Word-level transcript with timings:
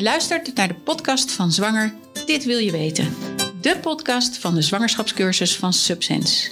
Je 0.00 0.06
luistert 0.06 0.54
naar 0.54 0.68
de 0.68 0.74
podcast 0.74 1.32
van 1.32 1.52
Zwanger 1.52 1.94
Dit 2.26 2.44
Wil 2.44 2.58
Je 2.58 2.70
Weten. 2.70 3.14
De 3.60 3.78
podcast 3.78 4.38
van 4.38 4.54
de 4.54 4.62
zwangerschapscursus 4.62 5.56
van 5.56 5.72
Subsense. 5.72 6.50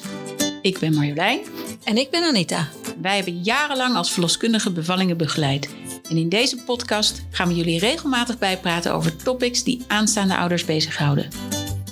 Ik 0.63 0.79
ben 0.79 0.95
Marjolein. 0.95 1.41
En 1.85 1.97
ik 1.97 2.11
ben 2.11 2.25
Anita. 2.25 2.69
Wij 3.01 3.17
hebben 3.17 3.43
jarenlang 3.43 3.97
als 3.97 4.11
verloskundige 4.11 4.73
bevallingen 4.73 5.17
begeleid. 5.17 5.69
En 6.09 6.17
in 6.17 6.29
deze 6.29 6.57
podcast 6.57 7.23
gaan 7.31 7.49
we 7.49 7.55
jullie 7.55 7.79
regelmatig 7.79 8.39
bijpraten 8.39 8.93
over 8.93 9.17
topics 9.17 9.65
die 9.65 9.85
aanstaande 9.87 10.37
ouders 10.37 10.65
bezighouden. 10.65 11.29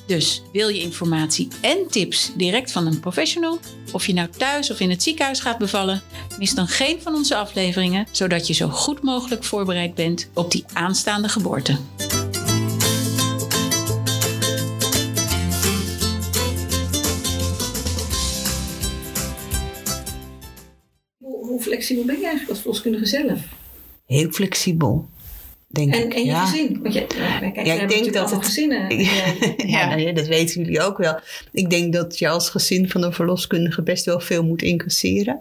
Dus 0.07 0.43
wil 0.53 0.69
je 0.69 0.81
informatie 0.81 1.49
en 1.61 1.89
tips 1.91 2.33
direct 2.37 2.73
van 2.73 2.87
een 2.87 3.01
professional? 3.01 3.59
Of 3.93 4.07
je 4.07 4.13
nou 4.13 4.29
thuis 4.29 4.71
of 4.71 4.81
in 4.81 4.91
het 4.91 5.03
ziekenhuis 5.03 5.41
gaat 5.41 5.59
bevallen? 5.59 6.03
Mis 6.39 6.55
dan 6.55 6.67
geen 6.67 7.03
van 7.03 7.15
onze 7.15 7.37
afleveringen, 7.37 8.07
zodat 8.11 8.47
je 8.47 8.55
zo 8.55 8.69
goed 8.69 9.03
mogelijk 9.03 9.45
voorbereid 9.45 9.95
bent 9.95 10.29
op 10.35 10.51
die 10.51 10.65
aanstaande 10.73 11.29
geboorte. 11.29 11.79
Hoe, 21.19 21.47
hoe 21.47 21.61
flexibel 21.61 22.05
ben 22.05 22.17
je 22.17 22.23
eigenlijk 22.23 22.51
als 22.51 22.61
verloskundige 22.61 23.07
zelf? 23.07 23.41
Heel 24.07 24.31
flexibel. 24.31 25.09
Denk 25.77 25.95
En, 25.95 26.05
ik. 26.05 26.15
en 26.15 26.21
je 26.21 26.27
ja. 26.27 26.45
gezin? 26.47 26.79
Want 26.83 26.95
je, 26.95 27.07
ja, 27.65 27.73
ik 27.75 27.89
denk 27.89 28.13
dat 28.13 28.31
het- 28.31 28.45
gezinnen. 28.45 28.99
Ja, 29.05 29.25
Ja. 29.67 29.87
nou 29.89 30.01
ja, 30.01 30.13
dat 30.13 30.27
weten 30.27 30.61
jullie 30.63 30.81
ook 30.83 30.99
wel. 30.99 31.19
Ik 31.53 31.71
denk 31.71 31.93
dat 31.93 32.19
je 32.19 32.29
als 32.29 32.51
gezin 32.51 32.89
van 32.91 33.03
een 33.03 33.13
verloskundige 33.13 33.83
best 33.83 34.05
wel 34.05 34.21
veel 34.21 34.45
moet 34.45 34.63
incasseren. 34.63 35.41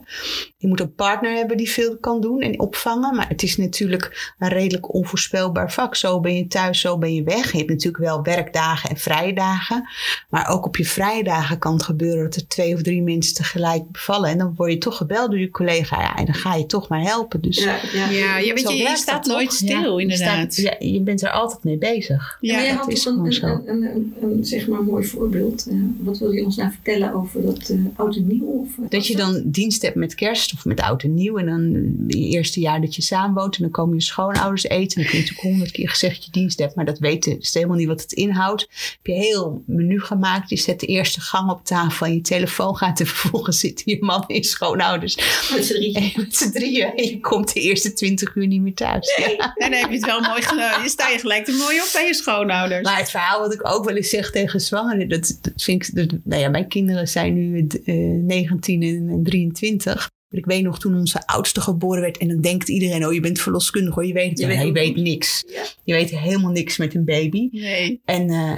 Je 0.57 0.67
moet 0.67 0.79
een 0.79 0.93
partner 0.95 1.33
hebben 1.35 1.57
die 1.57 1.69
veel 1.69 1.97
kan 1.97 2.21
doen 2.21 2.41
en 2.41 2.59
opvangen. 2.59 3.15
Maar 3.15 3.27
het 3.27 3.43
is 3.43 3.57
natuurlijk 3.57 4.33
een 4.39 4.49
redelijk 4.49 4.93
onvoorspelbaar 4.93 5.71
vak. 5.71 5.95
Zo 5.95 6.19
ben 6.19 6.35
je 6.37 6.47
thuis, 6.47 6.79
zo 6.79 6.97
ben 6.97 7.13
je 7.13 7.23
weg. 7.23 7.51
Je 7.51 7.57
hebt 7.57 7.69
natuurlijk 7.69 8.03
wel 8.03 8.21
werkdagen 8.23 8.89
en 8.89 8.97
vrije 8.97 9.33
dagen. 9.33 9.89
Maar 10.29 10.49
ook 10.49 10.65
op 10.65 10.77
je 10.77 10.85
vrije 10.85 11.23
dagen 11.23 11.59
kan 11.59 11.73
het 11.73 11.83
gebeuren 11.83 12.23
dat 12.23 12.35
er 12.35 12.47
twee 12.47 12.73
of 12.73 12.81
drie 12.81 13.01
mensen 13.01 13.35
tegelijk 13.35 13.91
bevallen. 13.91 14.29
En 14.29 14.37
dan 14.37 14.53
word 14.55 14.71
je 14.71 14.77
toch 14.77 14.97
gebeld 14.97 15.29
door 15.29 15.39
je 15.39 15.49
collega. 15.49 16.01
Ja, 16.01 16.15
en 16.15 16.25
dan 16.25 16.33
ga 16.35 16.55
je 16.55 16.65
toch 16.65 16.87
maar 16.87 17.01
helpen. 17.01 17.41
Dus 17.41 17.63
Ja, 17.63 17.75
ja. 17.93 18.35
Weet 18.53 18.69
je, 18.69 18.75
je 18.75 18.91
staat 18.95 19.25
nooit 19.25 19.49
toch? 19.49 19.57
stil, 19.57 19.97
Ja, 19.99 19.99
je 19.99 20.15
inderdaad. 20.31 20.53
staat- 20.53 20.79
ja, 20.79 20.87
je 20.87 20.99
bent 21.01 21.21
er 21.21 21.29
altijd 21.31 21.63
mee 21.63 21.77
bezig. 21.77 22.37
Ja, 22.41 22.53
maar 22.53 22.61
jij 22.63 22.71
dat 22.71 22.79
had 22.81 22.91
is 22.91 23.03
toch 23.03 23.13
een, 23.15 23.25
een, 23.25 23.67
een, 23.67 23.83
een, 23.83 24.15
een, 24.21 24.45
zeg 24.45 24.67
maar, 24.67 24.83
mooi 24.83 25.05
voorbeeld. 25.05 25.67
Eh, 25.69 25.75
wat 25.99 26.17
wil 26.17 26.31
je 26.31 26.45
ons 26.45 26.55
nou 26.55 26.71
vertellen 26.71 27.13
over 27.13 27.41
dat 27.41 27.69
eh 27.69 27.77
oud 27.95 28.15
en 28.15 28.27
nieuw? 28.27 28.45
Of, 28.45 28.69
Dat 28.89 29.07
je 29.07 29.15
dan 29.15 29.41
dienst 29.45 29.81
hebt 29.81 29.95
met 29.95 30.15
kerst 30.15 30.53
of 30.53 30.65
met 30.65 30.81
oud 30.81 31.03
en 31.03 31.13
nieuw. 31.13 31.37
En 31.37 31.45
dan 31.45 31.93
je 32.07 32.27
eerste 32.27 32.59
jaar 32.59 32.81
dat 32.81 32.95
je 32.95 33.01
samenwoont. 33.01 33.55
En 33.55 33.61
dan 33.61 33.71
komen 33.71 33.95
je 33.95 34.01
schoonouders 34.01 34.63
eten. 34.63 34.73
En 34.77 34.87
dan 34.93 35.03
heb 35.03 35.11
je 35.11 35.17
natuurlijk 35.19 35.47
honderd 35.47 35.71
keer 35.71 35.89
gezegd 35.89 36.15
dat 36.15 36.25
je 36.25 36.31
dienst 36.31 36.59
hebt. 36.59 36.75
Maar 36.75 36.85
dat 36.85 36.99
weten 36.99 37.37
ze 37.39 37.57
helemaal 37.57 37.77
niet 37.77 37.87
wat 37.87 38.01
het 38.01 38.11
inhoudt. 38.13 38.61
Heb 38.61 38.99
je 39.03 39.13
een 39.13 39.19
heel 39.21 39.63
menu 39.65 39.99
gemaakt. 40.01 40.49
Je 40.49 40.57
zet 40.57 40.79
de 40.79 40.85
eerste 40.85 41.21
gang 41.21 41.51
op 41.51 41.65
tafel. 41.65 42.05
En 42.05 42.13
je 42.13 42.21
telefoon 42.21 42.75
gaat. 42.75 42.99
En 42.99 43.05
vervolgens 43.07 43.59
zitten 43.59 43.83
je 43.91 43.97
man 43.99 44.23
en 44.27 44.35
je 44.35 44.43
schoonouders. 44.43 45.15
Met 45.55 45.65
z'n 45.65 45.73
drieën. 45.73 45.93
En 45.95 46.11
met 46.21 46.35
z'n 46.35 46.51
drieën. 46.51 46.93
En 46.95 47.03
je 47.03 47.19
komt 47.19 47.53
de 47.53 47.59
eerste 47.59 47.93
twintig 47.93 48.35
uur 48.35 48.47
niet 48.47 48.61
meer 48.61 48.73
thuis. 48.73 49.15
Ja. 49.17 49.53
En 49.55 49.71
dan 49.71 49.79
heb 49.79 49.89
je 49.89 49.95
het 49.95 50.04
Je 50.83 50.89
sta 50.89 51.07
je 51.07 51.19
gelijk 51.19 51.47
er 51.47 51.53
mooi 51.53 51.81
op 51.81 51.89
bij 51.93 52.05
je 52.05 52.13
schoonouders. 52.13 52.83
Maar 52.83 52.97
het 52.97 53.09
verhaal 53.09 53.39
wat 53.39 53.53
ik 53.53 53.67
ook 53.67 53.85
wel 53.85 53.95
eens 53.95 54.09
zeg 54.09 54.31
tegen 54.31 54.61
zwangeren, 54.61 55.09
dat, 55.09 55.39
vind 55.55 55.87
ik, 55.87 56.11
nou 56.23 56.41
ja, 56.41 56.49
mijn 56.49 56.67
kinderen 56.67 57.07
zijn 57.07 57.33
nu 57.33 57.67
eh, 57.85 57.95
19 57.95 58.81
en, 58.81 59.09
en 59.09 59.23
23. 59.23 60.09
Ik 60.37 60.45
weet 60.45 60.63
nog 60.63 60.79
toen 60.79 60.95
onze 60.95 61.27
oudste 61.27 61.61
geboren 61.61 62.01
werd 62.01 62.17
en 62.17 62.27
dan 62.27 62.41
denkt 62.41 62.69
iedereen, 62.69 63.05
oh 63.05 63.13
je 63.13 63.19
bent 63.19 63.39
verloskundige 63.41 63.93
hoor, 63.99 64.05
je 64.07 64.13
weet 64.13 64.29
het 64.29 64.39
Je 64.39 64.47
weet 64.47 64.61
je 64.61 64.71
weet 64.71 64.95
niks. 64.95 65.43
Ja. 65.47 65.61
Je 65.83 65.93
weet 65.93 66.09
helemaal 66.09 66.51
niks 66.51 66.77
met 66.77 66.95
een 66.95 67.05
baby. 67.05 67.49
Nee. 67.51 68.01
En, 68.05 68.29
eh, 68.29 68.51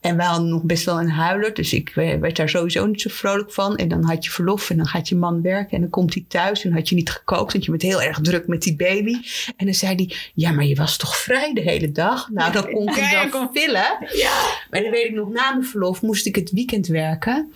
en 0.00 0.16
wij 0.16 0.26
hadden 0.26 0.48
nog 0.48 0.62
best 0.62 0.84
wel 0.84 1.00
een 1.00 1.10
huiler, 1.10 1.54
dus 1.54 1.72
ik 1.72 1.92
we- 1.94 2.18
werd 2.18 2.36
daar 2.36 2.48
sowieso 2.48 2.86
niet 2.86 3.00
zo 3.00 3.08
vrolijk 3.12 3.52
van. 3.52 3.76
En 3.76 3.88
dan 3.88 4.04
had 4.04 4.24
je 4.24 4.30
verlof 4.30 4.70
en 4.70 4.76
dan 4.76 4.86
gaat 4.86 5.08
je 5.08 5.14
man 5.16 5.42
werken 5.42 5.70
en 5.74 5.80
dan 5.80 5.90
komt 5.90 6.14
hij 6.14 6.24
thuis 6.28 6.62
en 6.64 6.68
dan 6.70 6.78
had 6.78 6.88
je 6.88 6.94
niet 6.94 7.10
gekookt, 7.10 7.52
want 7.52 7.64
je 7.64 7.70
bent 7.70 7.82
heel 7.82 8.02
erg 8.02 8.20
druk 8.20 8.46
met 8.46 8.62
die 8.62 8.76
baby. 8.76 9.14
En 9.56 9.64
dan 9.64 9.74
zei 9.74 9.94
hij, 9.94 10.12
ja 10.34 10.52
maar 10.52 10.64
je 10.64 10.74
was 10.74 10.96
toch 10.96 11.16
vrij 11.16 11.52
de 11.52 11.60
hele 11.60 11.92
dag? 11.92 12.28
Nou 12.32 12.52
dan 12.52 12.70
kon 12.72 12.88
ik 12.88 12.96
Ja, 13.12 13.26
kom. 13.28 13.50
vullen. 13.52 13.96
Ja. 14.16 14.40
Maar 14.70 14.82
dan 14.82 14.90
weet 14.90 15.04
ik 15.04 15.12
nog, 15.14 15.28
na 15.28 15.52
mijn 15.52 15.64
verlof 15.66 16.02
moest 16.02 16.26
ik 16.26 16.34
het 16.36 16.50
weekend 16.50 16.86
werken. 16.86 17.52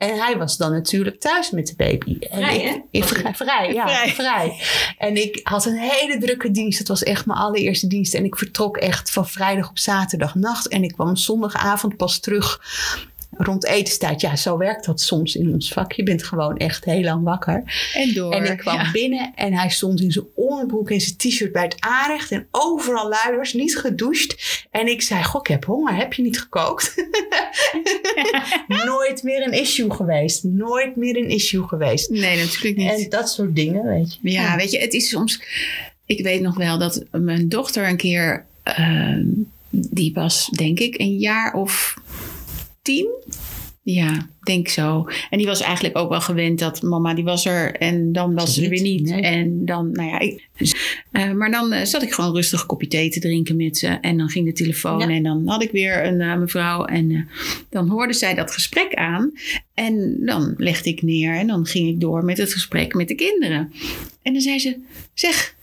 En 0.00 0.18
hij 0.18 0.36
was 0.38 0.56
dan 0.56 0.72
natuurlijk 0.72 1.20
thuis 1.20 1.50
met 1.50 1.66
de 1.66 1.74
baby. 1.76 2.16
En 2.20 2.42
Vrij, 2.42 2.56
ik, 2.56 2.62
hè? 2.62 2.76
ik- 2.90 3.04
vrij, 3.04 3.34
vrij, 3.34 3.72
ja, 3.72 3.86
Vrij. 3.88 4.08
vrij. 4.12 4.60
En 4.98 5.16
ik 5.16 5.40
had 5.42 5.64
een 5.66 5.76
hele 5.78 6.18
drukke 6.18 6.50
dienst. 6.50 6.78
Het 6.78 6.88
was 6.88 7.02
echt 7.02 7.26
mijn 7.26 7.38
allereerste 7.38 7.86
dienst. 7.86 8.14
En 8.14 8.24
ik 8.24 8.36
vertrok 8.36 8.76
echt 8.76 9.10
van 9.10 9.28
vrijdag 9.28 9.68
op 9.68 9.78
zaterdagnacht. 9.78 10.68
En 10.68 10.82
ik 10.84 10.92
kwam 10.92 11.16
zondagavond 11.16 11.96
pas 11.96 12.18
terug 12.18 12.60
rond 13.44 13.66
etenstijd. 13.66 14.20
Ja, 14.20 14.36
zo 14.36 14.56
werkt 14.58 14.84
dat 14.86 15.00
soms 15.00 15.34
in 15.36 15.52
ons 15.52 15.72
vak. 15.72 15.92
Je 15.92 16.02
bent 16.02 16.22
gewoon 16.22 16.56
echt 16.56 16.84
heel 16.84 17.02
lang 17.02 17.24
wakker. 17.24 17.62
En 17.94 18.14
door. 18.14 18.32
En 18.32 18.44
ik 18.52 18.58
kwam 18.58 18.74
Ja. 18.74 18.90
binnen 18.90 19.32
en 19.34 19.52
hij 19.52 19.68
stond 19.70 20.00
in 20.00 20.12
zijn 20.12 20.24
onderbroek 20.34 20.90
en 20.90 21.00
zijn 21.00 21.16
t-shirt 21.16 21.52
bij 21.52 21.62
het 21.62 21.76
aanrecht. 21.78 22.30
En 22.30 22.46
overal 22.50 23.08
luiers, 23.08 23.52
niet 23.52 23.78
gedoucht. 23.78 24.36
En 24.70 24.86
ik 24.86 25.02
zei, 25.02 25.22
goh, 25.22 25.40
ik 25.40 25.46
heb 25.46 25.64
honger. 25.64 25.94
Heb 25.96 26.12
je 26.12 26.22
niet 26.22 26.40
gekookt? 26.40 26.94
Nooit 28.84 29.22
meer 29.22 29.46
een 29.46 29.52
issue 29.60 29.90
geweest. 29.90 30.44
Nooit 30.44 30.96
meer 30.96 31.16
een 31.16 31.28
issue 31.28 31.62
geweest. 31.68 32.10
Nee, 32.10 32.36
natuurlijk 32.44 32.76
niet. 32.76 33.04
En 33.04 33.08
dat 33.10 33.30
soort 33.30 33.56
dingen, 33.56 33.84
weet 33.86 34.18
je. 34.22 34.30
Ja, 34.30 34.56
weet 34.56 34.70
je, 34.70 34.78
het 34.78 34.92
is 34.92 35.08
soms. 35.08 35.42
Ik 36.06 36.22
weet 36.24 36.40
nog 36.40 36.56
wel 36.56 36.78
dat 36.78 37.04
mijn 37.10 37.48
dochter 37.48 37.88
een 37.88 37.96
keer. 37.96 38.46
ehm, 38.62 39.22
die 39.70 40.12
was, 40.14 40.46
denk 40.56 40.78
ik, 40.80 40.98
een 40.98 41.16
jaar 41.18 41.54
of 41.54 41.94
tien. 42.82 43.08
Ja, 43.82 44.28
denk 44.42 44.68
zo. 44.68 45.08
En 45.30 45.38
die 45.38 45.46
was 45.46 45.60
eigenlijk 45.60 45.98
ook 45.98 46.08
wel 46.08 46.20
gewend 46.20 46.58
dat 46.58 46.82
mama 46.82 47.14
die 47.14 47.24
was 47.24 47.44
er 47.44 47.76
en 47.76 48.12
dan 48.12 48.34
was 48.34 48.54
ze 48.54 48.62
er 48.64 48.68
weer 48.68 48.82
niet. 48.82 49.08
Nee. 49.08 49.20
En 49.22 49.64
dan, 49.64 49.92
nou 49.92 50.08
ja, 50.08 50.18
ik, 50.18 50.48
dus, 50.56 50.74
eh, 51.12 51.32
maar 51.32 51.50
dan 51.50 51.72
eh, 51.72 51.84
zat 51.84 52.02
ik 52.02 52.12
gewoon 52.12 52.34
rustig 52.34 52.60
een 52.60 52.66
kopje 52.66 52.86
thee 52.88 53.10
te 53.10 53.20
drinken 53.20 53.56
met 53.56 53.78
ze. 53.78 53.86
En 53.86 54.18
dan 54.18 54.28
ging 54.28 54.46
de 54.46 54.52
telefoon 54.52 54.98
Ja. 54.98 55.08
en 55.08 55.22
dan 55.22 55.48
had 55.48 55.62
ik 55.62 55.70
weer 55.70 56.04
een 56.04 56.20
eh, 56.20 56.36
mevrouw. 56.36 56.84
En 56.84 57.28
dan 57.70 57.88
hoorde 57.88 58.12
zij 58.12 58.34
dat 58.34 58.50
gesprek 58.52 58.94
aan. 58.94 59.32
En 59.74 60.16
dan 60.24 60.54
legde 60.56 60.90
ik 60.90 61.02
neer 61.02 61.34
en 61.34 61.46
dan 61.46 61.66
ging 61.66 61.88
ik 61.88 62.00
door 62.00 62.24
met 62.24 62.38
het 62.38 62.52
gesprek 62.52 62.94
met 62.94 63.08
de 63.08 63.14
kinderen. 63.14 63.72
En 64.22 64.32
dan 64.32 64.42
zei 64.42 64.58
ze, 64.58 64.80
zeg, 65.14 65.56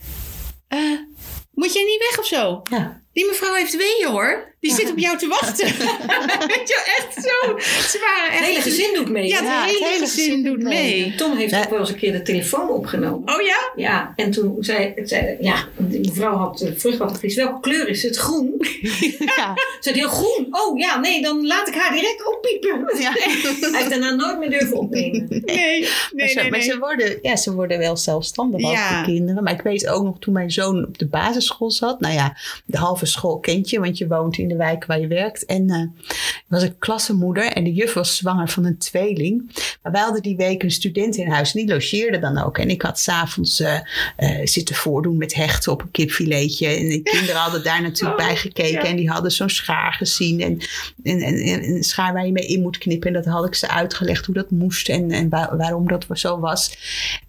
moet 1.52 1.72
je 1.72 1.84
niet 1.84 2.10
weg 2.10 2.18
of 2.18 2.26
zo? 2.26 2.62
Ja. 2.70 3.02
Die 3.18 3.26
mevrouw 3.26 3.54
heeft 3.54 3.76
weeën 3.76 4.08
hoor. 4.10 4.46
Die 4.60 4.74
zit 4.74 4.90
op 4.90 4.98
jou 4.98 5.18
te 5.18 5.26
wachten. 5.28 5.66
Weet 6.54 6.68
je, 6.68 6.94
echt 6.98 7.14
zo. 7.14 7.58
Ze 7.58 7.98
waren 8.00 8.30
echt... 8.30 8.38
Het 8.38 8.48
hele 8.48 8.60
gezin 8.62 8.94
doet 8.94 9.08
mee. 9.08 9.28
Ja, 9.28 9.36
het 9.36 9.44
Ja, 9.46 9.64
hele, 9.64 9.98
gezin 9.98 10.44
doet 10.44 10.62
mee. 10.62 11.14
Tom 11.14 11.36
heeft 11.36 11.50
Ja. 11.50 11.58
ook 11.62 11.70
wel 11.70 11.78
eens 11.78 11.88
een 11.88 11.96
keer 11.96 12.12
de 12.12 12.22
telefoon 12.22 12.68
opgenomen. 12.70 13.34
Oh 13.34 13.42
ja? 13.42 13.72
Ja, 13.76 14.12
en 14.16 14.30
toen 14.30 14.56
zei, 14.60 14.92
zei 15.04 15.36
ja, 15.40 15.64
die 15.76 16.00
mevrouw 16.00 16.36
had 16.36 16.60
uh, 16.62 16.70
vruchtwatervlies. 16.76 17.34
Welke 17.34 17.60
kleur 17.60 17.88
is 17.88 18.02
het? 18.02 18.16
Groen? 18.16 18.54
Ja. 19.36 19.54
Zei 19.80 19.94
die, 19.94 20.04
oh, 20.04 20.12
groen? 20.12 20.46
Oh 20.50 20.78
ja, 20.78 20.98
nee, 21.00 21.22
dan 21.22 21.46
laat 21.46 21.68
ik 21.68 21.74
haar 21.74 21.92
direct 21.94 22.26
oppiepen. 22.34 22.98
Ja. 23.00 23.12
Hij 23.70 23.78
heeft 23.78 23.90
daarna 23.90 24.10
nooit 24.14 24.38
meer 24.38 24.50
durven 24.50 24.76
opnemen. 24.78 25.26
Nee, 25.28 25.80
Maar, 25.80 26.10
nee, 26.14 26.28
ze, 26.28 26.34
nee. 26.40 26.50
maar 26.50 26.58
nee. 26.58 26.68
ze, 26.68 26.78
worden, 26.78 27.18
ja, 27.22 27.36
ze 27.36 27.54
worden 27.54 27.78
wel 27.78 27.96
zelfstandig 27.96 28.62
als 28.64 28.72
Ja. 28.72 28.98
de 29.00 29.06
kinderen. 29.12 29.42
Maar 29.42 29.52
ik 29.52 29.60
weet 29.62 29.88
ook 29.88 30.04
nog 30.04 30.18
toen 30.18 30.32
mijn 30.32 30.50
zoon 30.50 30.86
op 30.86 30.98
de 30.98 31.06
basisschool 31.06 31.70
zat. 31.70 32.00
Nou 32.00 32.14
ja, 32.14 32.36
de 32.64 32.76
halve 32.78 33.06
school 33.08 33.38
kent 33.38 33.70
je, 33.70 33.80
want 33.80 33.98
je 33.98 34.06
woont 34.06 34.38
in 34.38 34.48
de 34.48 34.56
wijk 34.56 34.84
waar 34.86 35.00
je 35.00 35.06
werkt. 35.06 35.44
En 35.44 35.70
ik 36.10 36.44
was 36.48 36.62
een 36.62 36.78
klassenmoeder 36.78 37.44
en 37.52 37.64
de 37.64 37.72
juf 37.72 37.92
was 37.94 38.16
zwanger 38.16 38.48
van 38.48 38.64
een 38.64 38.78
tweeling. 38.78 39.50
Maar 39.82 39.92
wij 39.92 40.00
hadden 40.02 40.22
die 40.22 40.36
week 40.36 40.62
een 40.62 40.70
student 40.70 41.16
in 41.16 41.30
huis 41.30 41.54
en 41.54 41.60
die 41.66 41.74
logeerde 41.74 42.18
dan 42.18 42.38
ook. 42.38 42.58
En 42.58 42.68
ik 42.70 42.82
had 42.82 42.98
s'avonds 42.98 43.60
eh 43.60 43.76
eh, 44.16 44.46
zitten 44.46 44.74
voordoen 44.74 45.16
met 45.16 45.34
hechten 45.34 45.72
op 45.72 45.82
een 45.82 45.90
kipfiletje. 45.90 46.66
En 46.66 46.88
de 46.88 47.02
kinderen 47.02 47.36
hadden 47.40 47.62
daar 47.62 47.82
natuurlijk 47.82 48.20
Oh, 48.20 48.26
bij 48.26 48.36
gekeken. 48.36 48.70
ja. 48.72 48.84
En 48.84 48.96
die 48.96 49.10
hadden 49.10 49.30
zo'n 49.30 49.48
schaar 49.48 49.92
gezien. 49.92 50.40
En, 50.40 50.58
en, 51.02 51.20
en, 51.20 51.34
en 51.34 51.64
een 51.64 51.82
schaar 51.84 52.12
waar 52.12 52.26
je 52.26 52.32
mee 52.32 52.46
in 52.46 52.62
moet 52.62 52.78
knippen. 52.78 53.08
En 53.08 53.22
dat 53.22 53.32
had 53.32 53.46
ik 53.46 53.54
ze 53.54 53.68
uitgelegd 53.68 54.26
hoe 54.26 54.34
dat 54.34 54.50
moest 54.50 54.88
en, 54.88 55.10
en 55.10 55.28
waar- 55.28 55.56
waarom 55.56 55.88
dat 55.88 56.06
zo 56.12 56.38
was. 56.40 56.76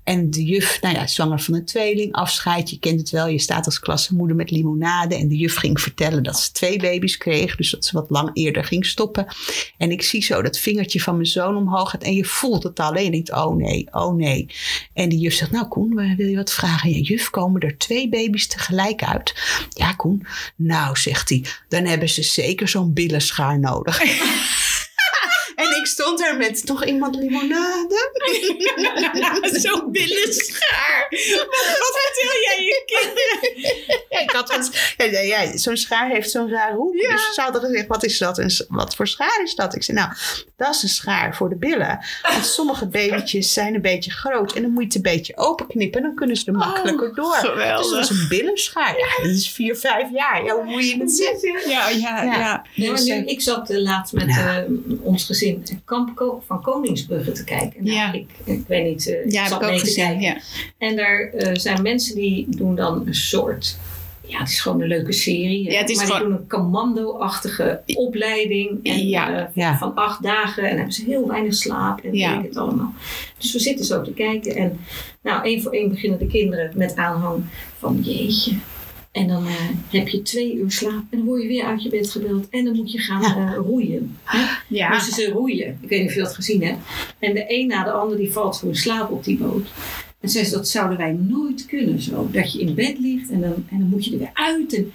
En 0.10 0.30
de 0.30 0.44
juf, 0.44 0.82
nou 0.82 0.96
ja, 0.96 1.08
zwanger 1.08 1.40
van 1.40 1.54
een 1.54 1.66
tweeling, 1.66 2.14
afscheid. 2.14 2.70
Je 2.70 2.80
kent 2.80 3.00
het 3.00 3.10
wel, 3.10 3.28
je 3.28 3.40
staat 3.40 3.66
als 3.66 3.80
klassenmoeder 3.80 4.36
met 4.36 4.52
limonade. 4.52 5.16
En 5.16 5.28
de 5.28 5.36
juf 5.36 5.56
ging 5.56 5.82
vertellen 5.82 6.24
dat 6.24 6.40
ze 6.40 6.52
twee 6.52 6.80
baby's 6.80 7.18
kreeg. 7.18 7.56
Dus 7.56 7.70
dat 7.70 7.86
ze 7.86 7.94
wat 7.94 8.10
lang 8.10 8.30
eerder 8.34 8.64
ging 8.64 8.86
stoppen. 8.86 9.28
En 9.78 9.92
ik 9.92 10.02
zie 10.02 10.24
zo 10.24 10.42
dat 10.42 10.58
vingertje 10.58 11.02
van 11.02 11.16
mijn 11.16 11.28
zoon 11.28 11.56
omhoog 11.56 11.90
gaat. 11.90 12.04
En 12.04 12.14
je 12.14 12.26
voelt 12.26 12.64
het 12.64 12.80
al. 12.80 12.94
En 12.94 13.04
je 13.04 13.12
denkt, 13.12 13.32
oh 13.32 13.56
nee, 13.56 13.88
oh 13.92 14.16
nee. 14.16 14.48
En 14.94 15.10
die 15.10 15.20
juf 15.20 15.34
zegt, 15.34 15.52
nou 15.52 15.68
Koen, 15.68 16.16
wil 16.18 16.28
je 16.28 16.36
wat 16.36 16.54
vragen? 16.54 16.90
Ja, 16.90 17.00
juf, 17.00 17.30
komen 17.30 17.62
er 17.62 17.78
twee 17.78 18.10
baby's 18.10 18.48
tegelijk 18.48 19.04
uit? 19.04 19.36
Ja, 19.70 19.94
Koen. 19.94 20.26
Nou, 20.56 20.98
zegt 20.98 21.30
hij, 21.30 21.46
dan 21.68 21.86
hebben 21.86 22.10
ze 22.10 22.24
zeker 22.24 22.68
zo'n 22.68 22.94
billenschaar 22.94 23.60
nodig. 23.60 24.02
En 25.56 25.69
stond 25.90 26.22
er 26.22 26.38
met 26.38 26.62
nog 26.66 26.86
iemand 26.86 27.16
limonade. 27.16 28.12
Zo'n 29.62 29.92
billenschaar. 29.92 31.08
Wat 31.80 32.00
vertel 32.02 32.42
jij 32.46 32.64
je 32.66 32.84
kinderen? 32.86 33.74
Ja, 34.10 34.20
ik 34.20 34.32
had 34.32 34.70
ja, 35.24 35.58
zo'n 35.58 35.78
schaar 35.78 36.10
heeft 36.10 36.32
zo'n 36.32 36.50
raar 36.50 36.74
hoek. 36.74 36.96
Ja. 36.96 37.12
Dus 37.12 37.34
ze 37.34 37.42
hadden 37.42 37.62
gezegd, 37.62 37.88
wat 37.88 38.04
is 38.04 38.18
dat? 38.18 38.38
En 38.38 38.66
wat 38.68 38.96
voor 38.96 39.08
schaar 39.08 39.42
is 39.44 39.56
dat? 39.56 39.76
Ik 39.76 39.84
zei, 39.84 39.98
nou, 39.98 40.12
dat 40.58 40.76
is 40.76 40.84
een 40.84 40.90
schaar 40.90 41.36
voor 41.36 41.50
de 41.50 41.56
billen. 41.58 42.00
Want 42.22 42.46
sommige 42.46 42.88
babytjes 42.88 43.54
zijn 43.54 43.76
een 43.76 43.82
beetje 43.82 44.12
groot. 44.12 44.54
En 44.54 44.62
dan 44.62 44.72
moet 44.72 44.82
je 44.82 44.88
het 44.88 44.96
een 44.96 45.02
beetje 45.14 45.38
openknippen. 45.38 46.00
En 46.02 46.06
dan 46.06 46.16
kunnen 46.16 46.36
ze 46.36 46.46
er 46.46 46.54
makkelijker 46.54 47.16
door. 47.16 47.40
Dus 47.56 47.66
dat 47.68 47.90
was 47.92 48.10
een 48.10 48.26
billenschaar. 48.30 48.98
Ja, 48.98 49.24
dat 49.24 49.32
is 49.36 49.50
vier, 49.50 49.76
vijf 49.76 50.12
jaar. 50.12 50.44
Ja, 50.46 50.54
hoe 50.56 50.64
moet 50.66 50.90
je 50.90 50.98
het 50.98 51.12
zeggen? 51.12 51.70
Ja, 51.70 51.90
ja, 51.90 52.24
Ja. 52.24 52.34
ja. 52.40 52.66
Nee, 52.76 52.92
maar 52.92 53.04
nu, 53.04 53.26
ik 53.26 53.42
zat 53.42 53.70
eh, 53.70 53.78
laatst 53.82 54.14
met 54.14 54.28
Ja. 54.28 54.58
eh, 54.58 54.64
ons 55.02 55.24
gezin 55.26 55.64
Kamp 55.86 56.40
van 56.48 56.62
Koningsbrugge 56.62 57.32
te 57.32 57.44
kijken. 57.44 57.84
Nou, 57.84 57.96
Ja. 57.96 58.14
ik, 58.14 58.28
ik 58.44 58.64
weet 58.68 58.86
niet, 58.86 59.08
eh, 59.08 59.26
ik 59.26 59.32
Ja, 59.32 59.48
zat 59.48 59.62
ik 59.62 59.68
ook 59.68 59.72
mee 59.74 59.82
te 59.82 59.94
kijken. 59.94 60.22
Ja. 60.22 60.38
En 60.78 60.96
daar 60.96 61.20
eh, 61.20 61.56
zijn 61.56 61.82
mensen 61.82 62.16
die 62.16 62.46
doen 62.50 62.76
dan 62.76 63.08
een 63.08 63.14
soort... 63.16 63.78
Ja, 64.28 64.40
het 64.40 64.50
is 64.50 64.60
gewoon 64.62 64.82
een 64.82 64.88
leuke 64.88 65.12
serie. 65.12 65.66
hè. 65.66 65.72
Ja, 65.72 65.80
het 65.80 65.90
is 65.90 65.96
maar 65.98 66.06
gewoon- 66.06 66.22
die 66.22 66.30
doen 66.30 66.38
een 66.42 66.48
commando-achtige 66.48 67.82
opleiding. 67.86 68.80
En, 68.84 69.08
Ja, 69.08 69.38
eh, 69.40 69.46
ja. 69.54 69.78
Van 69.78 69.96
acht 69.96 70.24
dagen. 70.24 70.64
En 70.70 70.76
hebben 70.76 70.94
ze 70.94 71.04
heel 71.06 71.28
weinig 71.28 71.54
slaap. 71.54 72.00
En 72.04 72.14
Ja. 72.14 72.42
het 72.42 72.58
allemaal. 72.58 72.94
Dus 73.38 73.54
we 73.54 73.60
zitten 73.60 73.86
zo 73.86 74.02
te 74.02 74.12
kijken. 74.14 74.56
En 74.56 74.80
nou, 75.24 75.44
één 75.44 75.62
voor 75.62 75.72
één 75.72 75.90
beginnen 75.90 76.20
de 76.20 76.28
kinderen 76.28 76.72
met 76.76 76.96
aanhang 76.96 77.44
van 77.80 78.00
jeetje. 78.02 78.52
En 79.12 79.28
dan 79.28 79.46
eh, 79.48 79.54
heb 79.90 80.08
je 80.08 80.22
twee 80.22 80.56
uur 80.56 80.72
slaap. 80.72 80.92
En 81.10 81.18
dan 81.18 81.24
word 81.26 81.42
je 81.42 81.48
weer 81.48 81.64
uit 81.64 81.84
je 81.84 81.90
bed 81.90 82.10
gebeld. 82.12 82.48
En 82.50 82.66
dan 82.66 82.76
moet 82.76 82.92
je 82.92 82.98
gaan 83.00 83.22
Ja. 83.22 83.52
eh, 83.54 83.56
roeien. 83.56 84.18
Hè? 84.24 84.46
Ja. 84.68 84.90
Moesten 84.90 85.14
ze 85.14 85.30
roeien. 85.32 85.80
Ik 85.82 85.90
weet 85.90 86.00
niet 86.00 86.08
of 86.10 86.16
je 86.16 86.22
dat 86.22 86.34
gezien 86.36 86.64
hebt. 86.64 86.78
En 87.20 87.34
de 87.34 87.46
een 87.48 87.68
na 87.68 87.84
de 87.84 87.92
ander 87.92 88.18
die 88.18 88.32
valt 88.32 88.56
gewoon 88.58 88.74
in 88.74 88.80
slaap 88.80 89.12
op 89.12 89.24
die 89.24 89.38
boot. 89.38 89.68
En 90.22 90.30
zei 90.30 90.46
ze, 90.46 90.52
dat 90.52 90.68
zouden 90.68 90.98
wij 90.98 91.12
nooit 91.12 91.66
kunnen 91.66 92.02
zo. 92.02 92.28
Dat 92.32 92.54
je 92.54 92.60
in 92.60 92.74
bed 92.74 93.00
ligt 93.00 93.30
en 93.30 93.42
dan, 93.42 93.54
en 93.70 93.80
dan 93.80 93.88
moet 93.90 94.06
je 94.06 94.12
er 94.12 94.18
weer 94.20 94.30
uit. 94.34 94.74
En, 94.74 94.92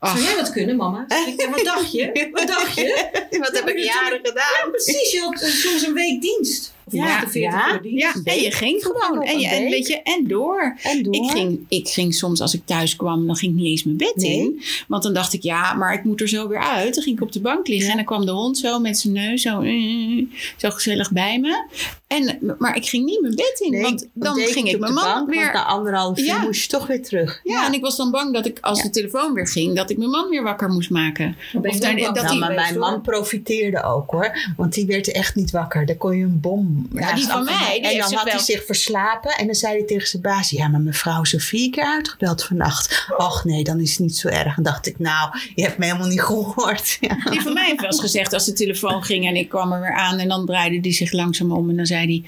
Ach. 0.00 0.10
Zou 0.18 0.24
jij 0.30 0.36
dat 0.36 0.52
kunnen, 0.52 0.76
mama? 0.76 1.04
Ik, 1.26 1.40
ja, 1.40 1.50
wat 1.50 1.64
dacht 1.64 1.92
je? 1.92 2.28
Wat 2.32 2.46
dacht 2.48 2.74
je? 2.74 3.08
Wat 3.44 3.50
heb 3.58 3.68
ik 3.68 3.78
jaren 3.78 4.20
Ja, 4.22 4.28
gedaan? 4.28 4.70
precies. 4.70 5.12
Je 5.12 5.20
had 5.20 5.40
eh, 5.42 5.48
soms 5.48 5.86
een 5.86 5.92
week 5.94 6.20
dienst. 6.22 6.74
Of 6.92 7.00
Ja, 7.00 7.14
48 7.20 7.60
ja, 7.60 7.72
uur 7.74 7.82
dienst. 7.82 8.20
Ja, 8.24 8.32
en 8.32 8.40
je 8.40 8.50
ging 8.50 8.82
gewoon. 8.82 9.22
En, 9.22 9.38
je, 9.38 9.48
en, 9.48 9.70
weet 9.70 9.86
je, 9.86 10.02
en 10.02 10.24
door. 10.26 10.76
En 10.82 11.02
door. 11.02 11.14
Ik 11.14 11.30
ging, 11.30 11.64
ik 11.68 11.88
ging 11.88 12.14
soms, 12.14 12.40
als 12.40 12.54
ik 12.54 12.60
thuis 12.64 12.96
kwam, 12.96 13.26
dan 13.26 13.36
ging 13.36 13.52
ik 13.52 13.58
niet 13.58 13.66
eens 13.70 13.84
mijn 13.84 13.96
bed 13.96 14.12
Nee. 14.16 14.38
in. 14.38 14.62
Want 14.88 15.02
dan 15.02 15.14
dacht 15.14 15.32
ik, 15.32 15.42
ja, 15.42 15.74
maar 15.74 15.94
ik 15.94 16.04
moet 16.04 16.20
er 16.20 16.28
zo 16.28 16.48
weer 16.48 16.58
uit. 16.62 16.94
Dan 16.94 17.02
ging 17.02 17.16
ik 17.16 17.22
op 17.22 17.32
de 17.32 17.40
bank 17.40 17.66
liggen 17.68 17.90
en 17.90 17.96
dan 17.96 18.04
kwam 18.04 18.26
de 18.26 18.32
hond 18.32 18.58
zo 18.58 18.78
met 18.78 18.98
zijn 18.98 19.12
neus 19.14 19.42
zo, 19.42 19.60
eh, 19.60 20.24
zo 20.56 20.70
gezellig 20.70 21.12
bij 21.12 21.38
me. 21.40 21.66
En, 22.08 22.54
maar 22.58 22.76
ik 22.76 22.86
ging 22.88 23.04
niet 23.04 23.20
mijn 23.20 23.34
bed 23.34 23.60
in, 23.60 23.70
Nee, 23.70 23.82
want 23.82 24.08
dan 24.12 24.36
ging 24.36 24.68
ik 24.68 24.78
mijn 24.78 24.92
man 24.92 25.04
bank, 25.04 25.30
weer... 25.30 25.52
Na 25.52 25.64
anderhalf 25.64 26.18
uur 26.18 26.24
Ja. 26.24 26.38
moest 26.42 26.62
je 26.62 26.68
toch 26.68 26.86
weer 26.86 27.02
terug. 27.02 27.40
Ja, 27.44 27.66
en 27.66 27.72
ik 27.72 27.80
was 27.80 27.96
dan 27.96 28.10
bang 28.10 28.34
dat 28.34 28.46
ik, 28.46 28.58
als 28.60 28.78
Ja. 28.78 28.84
de 28.84 28.90
telefoon 28.90 29.32
weer 29.32 29.48
ging, 29.48 29.76
dat 29.76 29.90
ik 29.90 29.98
mijn 29.98 30.10
man 30.10 30.28
weer 30.28 30.42
wakker 30.42 30.68
moest 30.68 30.90
maken. 30.90 31.36
Of 31.62 31.76
daar- 31.78 31.96
dat 31.96 32.14
Nou, 32.22 32.38
maar 32.38 32.54
mijn 32.54 32.78
man 32.78 33.00
profiteerde 33.00 33.82
ook 33.82 34.10
hoor. 34.10 34.38
Want 34.56 34.74
die 34.74 34.86
werd 34.86 35.12
echt 35.12 35.34
niet 35.34 35.50
wakker. 35.50 35.86
Daar 35.86 35.96
kon 35.96 36.16
je 36.16 36.24
een 36.24 36.40
bom. 36.40 36.88
Ja, 36.92 37.14
die 37.14 37.24
van 37.24 37.44
mij, 37.44 37.80
die 37.80 37.90
En 37.92 37.98
dan 37.98 38.12
had 38.12 38.30
hij 38.30 38.38
zich 38.38 38.64
verslapen. 38.64 39.30
En 39.30 39.46
dan 39.46 39.54
zei 39.54 39.72
hij 39.76 39.84
tegen 39.86 40.08
zijn 40.08 40.22
baas: 40.22 40.50
Ja, 40.50 40.68
maar 40.68 40.80
mevrouw 40.80 41.22
is 41.22 41.32
er 41.32 41.40
vier 41.40 41.70
keer 41.70 41.84
uitgebeld 41.84 42.44
vannacht. 42.44 43.06
Och 43.16 43.44
nee, 43.44 43.64
dan 43.64 43.80
is 43.80 43.90
het 43.90 43.98
niet 43.98 44.16
zo 44.16 44.28
erg. 44.28 44.56
En 44.56 44.62
dacht 44.62 44.86
ik: 44.86 44.98
Nou, 44.98 45.38
je 45.54 45.62
hebt 45.62 45.78
me 45.78 45.84
helemaal 45.84 46.08
niet 46.08 46.22
gehoord. 46.22 46.98
Die 47.30 47.40
van 47.40 47.52
mij 47.52 47.64
heeft 47.66 47.80
wel 47.80 47.90
eens 47.90 48.00
gezegd 48.00 48.32
als 48.32 48.44
de 48.44 48.52
telefoon 48.52 49.02
ging 49.02 49.26
en 49.26 49.36
ik 49.36 49.48
kwam 49.48 49.72
er 49.72 49.80
weer 49.80 49.94
aan 49.94 50.18
en 50.18 50.28
dan 50.28 50.46
draaide 50.46 50.80
die 50.80 50.92
zich 50.92 51.12
langzaam 51.12 51.52
om 51.52 51.70
en 51.70 51.76
dan 51.76 51.86
zei 51.86 51.97
hij, 52.06 52.24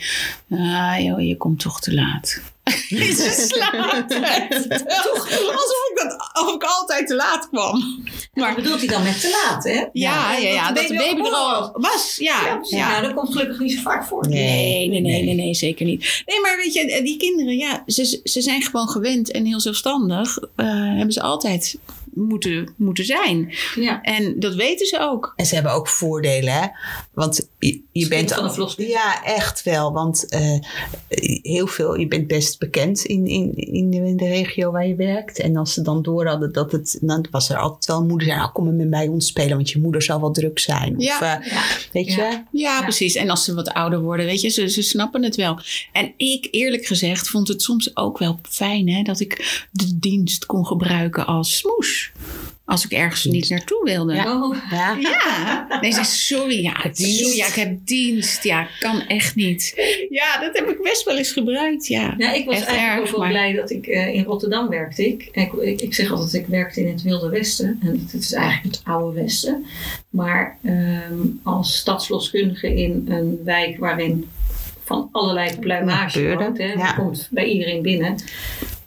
ah 0.58 1.04
joh, 1.04 1.20
je 1.26 1.36
komt 1.36 1.60
toch 1.60 1.80
te 1.80 1.94
laat. 1.94 2.40
Ze 2.88 3.46
slaapt. 3.48 4.14
Alsof 5.60 5.88
ik, 5.90 5.92
dat, 5.94 6.30
of 6.46 6.54
ik 6.54 6.62
altijd 6.62 7.06
te 7.06 7.14
laat 7.14 7.48
kwam. 7.48 7.78
Maar 8.34 8.44
Maar 8.44 8.54
bedoelt 8.54 8.78
hij 8.78 8.88
dan 8.88 9.02
met 9.02 9.20
te 9.20 9.44
laat, 9.44 9.64
hè? 9.64 9.84
ja, 9.92 10.36
ja, 10.36 10.48
ja, 10.48 10.72
dat 10.72 10.86
de 10.86 10.94
baby 10.94 11.20
er 11.20 11.32
al 11.32 11.70
was. 11.72 12.16
Ja, 12.18 12.60
Ja. 12.62 12.90
Nou, 12.90 13.02
dat 13.02 13.14
komt 13.14 13.32
gelukkig 13.32 13.58
niet 13.58 13.72
zo 13.72 13.80
vaak 13.80 14.04
voor. 14.06 14.28
Nee, 14.28 14.88
nee, 14.88 15.00
nee, 15.00 15.22
nee, 15.22 15.34
nee, 15.34 15.54
zeker 15.54 15.86
niet. 15.86 16.22
Nee, 16.26 16.40
maar 16.40 16.56
weet 16.56 16.72
je, 16.74 17.00
die 17.04 17.16
kinderen, 17.16 17.56
ja, 17.56 17.82
ze, 17.86 18.20
ze 18.24 18.40
zijn 18.40 18.62
gewoon 18.62 18.88
gewend 18.88 19.30
en 19.30 19.44
heel 19.44 19.60
zelfstandig. 19.60 20.38
eh, 20.56 20.66
hebben 20.66 21.12
ze 21.12 21.22
altijd 21.22 21.78
moeten, 22.14 22.74
moeten 22.76 23.04
zijn. 23.04 23.52
Ja. 23.74 24.02
En 24.02 24.40
dat 24.40 24.54
weten 24.54 24.86
ze 24.86 24.98
ook. 25.00 25.32
En 25.36 25.46
ze 25.46 25.54
hebben 25.54 25.72
ook 25.72 25.88
voordelen, 25.88 26.52
hè? 26.52 26.66
Want 27.14 27.48
je, 27.92 28.08
bent 28.08 28.32
van 28.32 28.44
de 28.44 28.50
verloskundige. 28.50 28.98
Ja, 28.98 29.24
echt 29.24 29.62
wel. 29.62 29.92
Want 29.92 30.28
eh, 30.28 30.58
heel 31.42 31.66
veel, 31.66 31.96
je 31.98 32.06
bent 32.06 32.26
best 32.26 32.58
bekend 32.58 33.04
in, 33.04 33.26
in, 33.26 33.54
in, 33.56 33.90
de, 33.90 33.96
in 33.96 34.16
de 34.16 34.28
regio 34.28 34.70
waar 34.70 34.86
je 34.86 34.94
werkt. 34.94 35.38
En 35.38 35.56
als 35.56 35.72
ze 35.74 35.82
dan 35.82 36.02
door 36.02 36.26
hadden 36.26 36.52
dat 36.52 36.72
het, 36.72 36.98
dan 37.00 37.26
was 37.30 37.48
er 37.50 37.56
altijd 37.56 37.86
wel 37.86 37.96
een 38.00 38.06
moeder 38.06 38.26
zei, 38.26 38.38
nou, 38.40 38.52
kom 38.52 38.64
maar 38.64 38.74
met 38.74 38.90
bij 38.90 39.08
ons 39.08 39.26
spelen, 39.26 39.56
want 39.56 39.70
je 39.70 39.78
moeder 39.80 40.02
zal 40.02 40.20
wel 40.20 40.30
druk 40.32 40.58
zijn. 40.58 40.96
Of, 40.96 41.02
Ja. 41.04 41.40
eh, 41.40 41.50
Ja. 41.50 41.62
weet 41.92 42.06
Ja. 42.12 42.14
je? 42.16 42.32
Ja, 42.32 42.42
Ja. 42.52 42.82
precies. 42.82 43.14
En 43.14 43.30
als 43.30 43.44
ze 43.44 43.54
wat 43.54 43.68
ouder 43.72 44.00
worden, 44.00 44.26
weet 44.26 44.40
je, 44.40 44.48
ze, 44.48 44.68
ze 44.68 44.82
snappen 44.82 45.22
het 45.22 45.36
wel. 45.36 45.58
En 45.92 46.12
ik, 46.16 46.48
eerlijk 46.50 46.86
gezegd, 46.86 47.28
vond 47.28 47.48
het 47.48 47.62
soms 47.62 47.96
ook 47.96 48.18
wel 48.18 48.38
fijn 48.48 48.88
hè, 48.88 49.02
dat 49.02 49.20
ik 49.20 49.66
de 49.70 49.98
dienst 49.98 50.46
kon 50.46 50.66
gebruiken 50.66 51.26
als 51.26 51.56
smoes. 51.56 51.99
Als 52.64 52.84
ik 52.84 52.90
ergens 52.92 53.24
niet 53.24 53.48
naartoe 53.48 53.84
wilde. 53.84 54.14
Ja. 54.14 54.42
Oh, 54.42 54.56
Ja. 54.70 54.96
Nee, 55.80 55.90
ze 55.92 56.04
zei, 56.04 56.06
sorry, 56.06 56.62
ja, 56.62 56.76
sorry, 56.92 57.36
ja, 57.36 57.46
ik 57.46 57.52
heb 57.54 57.78
dienst. 57.84 58.42
Ja, 58.44 58.68
kan 58.80 59.02
echt 59.06 59.34
niet. 59.34 59.74
Ja, 60.10 60.40
dat 60.40 60.58
heb 60.58 60.68
ik 60.68 60.82
best 60.82 61.04
wel 61.04 61.16
eens 61.16 61.32
gebruikt, 61.32 61.86
ja. 61.86 62.14
Ja, 62.18 62.32
ik 62.32 62.44
was 62.46 62.54
Echt 62.56 62.64
eigenlijk 62.66 62.98
erg, 62.98 63.06
ook 63.06 63.10
wel 63.10 63.20
maar- 63.20 63.28
blij 63.28 63.52
dat 63.52 63.70
ik 63.70 63.86
eh, 63.86 64.14
in 64.14 64.24
Rotterdam 64.24 64.68
werkte. 64.68 65.06
Ik, 65.06 65.28
ik, 65.32 65.52
ik, 65.52 65.80
ik 65.80 65.94
zeg 65.94 66.10
altijd, 66.12 66.34
ik 66.34 66.46
werkte 66.46 66.80
in 66.80 66.88
het 66.92 67.02
Wilde 67.02 67.28
Westen. 67.28 67.78
En 67.82 68.06
het 68.10 68.22
is 68.22 68.32
eigenlijk 68.32 68.74
het 68.76 68.84
oude 68.84 69.20
Westen. 69.20 69.66
Maar 70.10 70.58
ehm, 70.64 71.18
als 71.42 71.76
stadsverloskundige 71.76 72.74
in 72.74 73.04
een 73.08 73.40
wijk 73.44 73.78
waarin 73.78 74.28
van 74.84 75.08
allerlei 75.12 75.58
pluimage. 75.58 76.20
Hè, 76.56 76.72
ja. 76.72 76.92
Komt 76.92 77.28
bij 77.30 77.44
iedereen 77.44 77.82
binnen. 77.82 78.16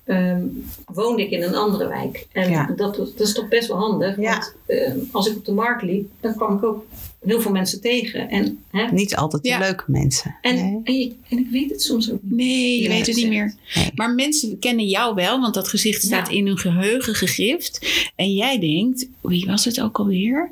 Ehm, 0.05 0.41
woonde 0.85 1.21
ik 1.23 1.29
in 1.31 1.41
een 1.43 1.55
andere 1.55 1.87
wijk. 1.87 2.27
En 2.31 2.49
Ja. 2.49 2.65
dat, 2.75 2.95
dat 2.95 3.11
is 3.19 3.33
toch 3.33 3.47
best 3.47 3.67
wel 3.67 3.77
handig. 3.77 4.17
Ja. 4.19 4.31
Want 4.31 4.53
ehm, 4.65 4.97
als 5.11 5.27
ik 5.29 5.35
op 5.37 5.45
de 5.45 5.51
markt 5.51 5.81
liep, 5.83 6.09
dan 6.21 6.35
kwam 6.35 6.57
ik 6.57 6.63
ook 6.63 6.85
heel 7.25 7.41
veel 7.41 7.51
mensen 7.51 7.81
tegen. 7.81 8.29
En, 8.29 8.63
hè, 8.71 8.91
Niet 8.91 9.15
altijd 9.15 9.43
de 9.43 9.49
Ja. 9.49 9.59
leuke 9.59 9.83
mensen. 9.87 10.35
en, 10.41 10.55
Nee. 10.55 10.81
en, 10.83 10.99
je- 10.99 11.13
en 11.29 11.37
ik 11.37 11.47
weet 11.51 11.69
het 11.69 11.81
soms 11.81 12.11
ook 12.11 12.19
niet. 12.21 12.35
Nee, 12.35 12.81
je 12.81 12.89
weet 12.89 13.07
het 13.07 13.15
niet 13.15 13.27
meer. 13.29 13.55
Nee. 13.75 13.91
Maar 13.95 14.13
mensen 14.15 14.59
kennen 14.59 14.85
jou 14.87 15.15
wel, 15.15 15.39
want 15.39 15.53
dat 15.53 15.67
gezicht 15.67 16.03
staat 16.03 16.27
Ja. 16.29 16.33
in 16.37 16.47
hun 16.47 16.57
geheugen 16.57 17.15
gegrift. 17.15 17.87
En 18.15 18.33
jij 18.33 18.59
denkt, 18.59 19.07
wie 19.21 19.45
was 19.45 19.65
het 19.65 19.81
ook 19.81 19.99
alweer? 19.99 20.49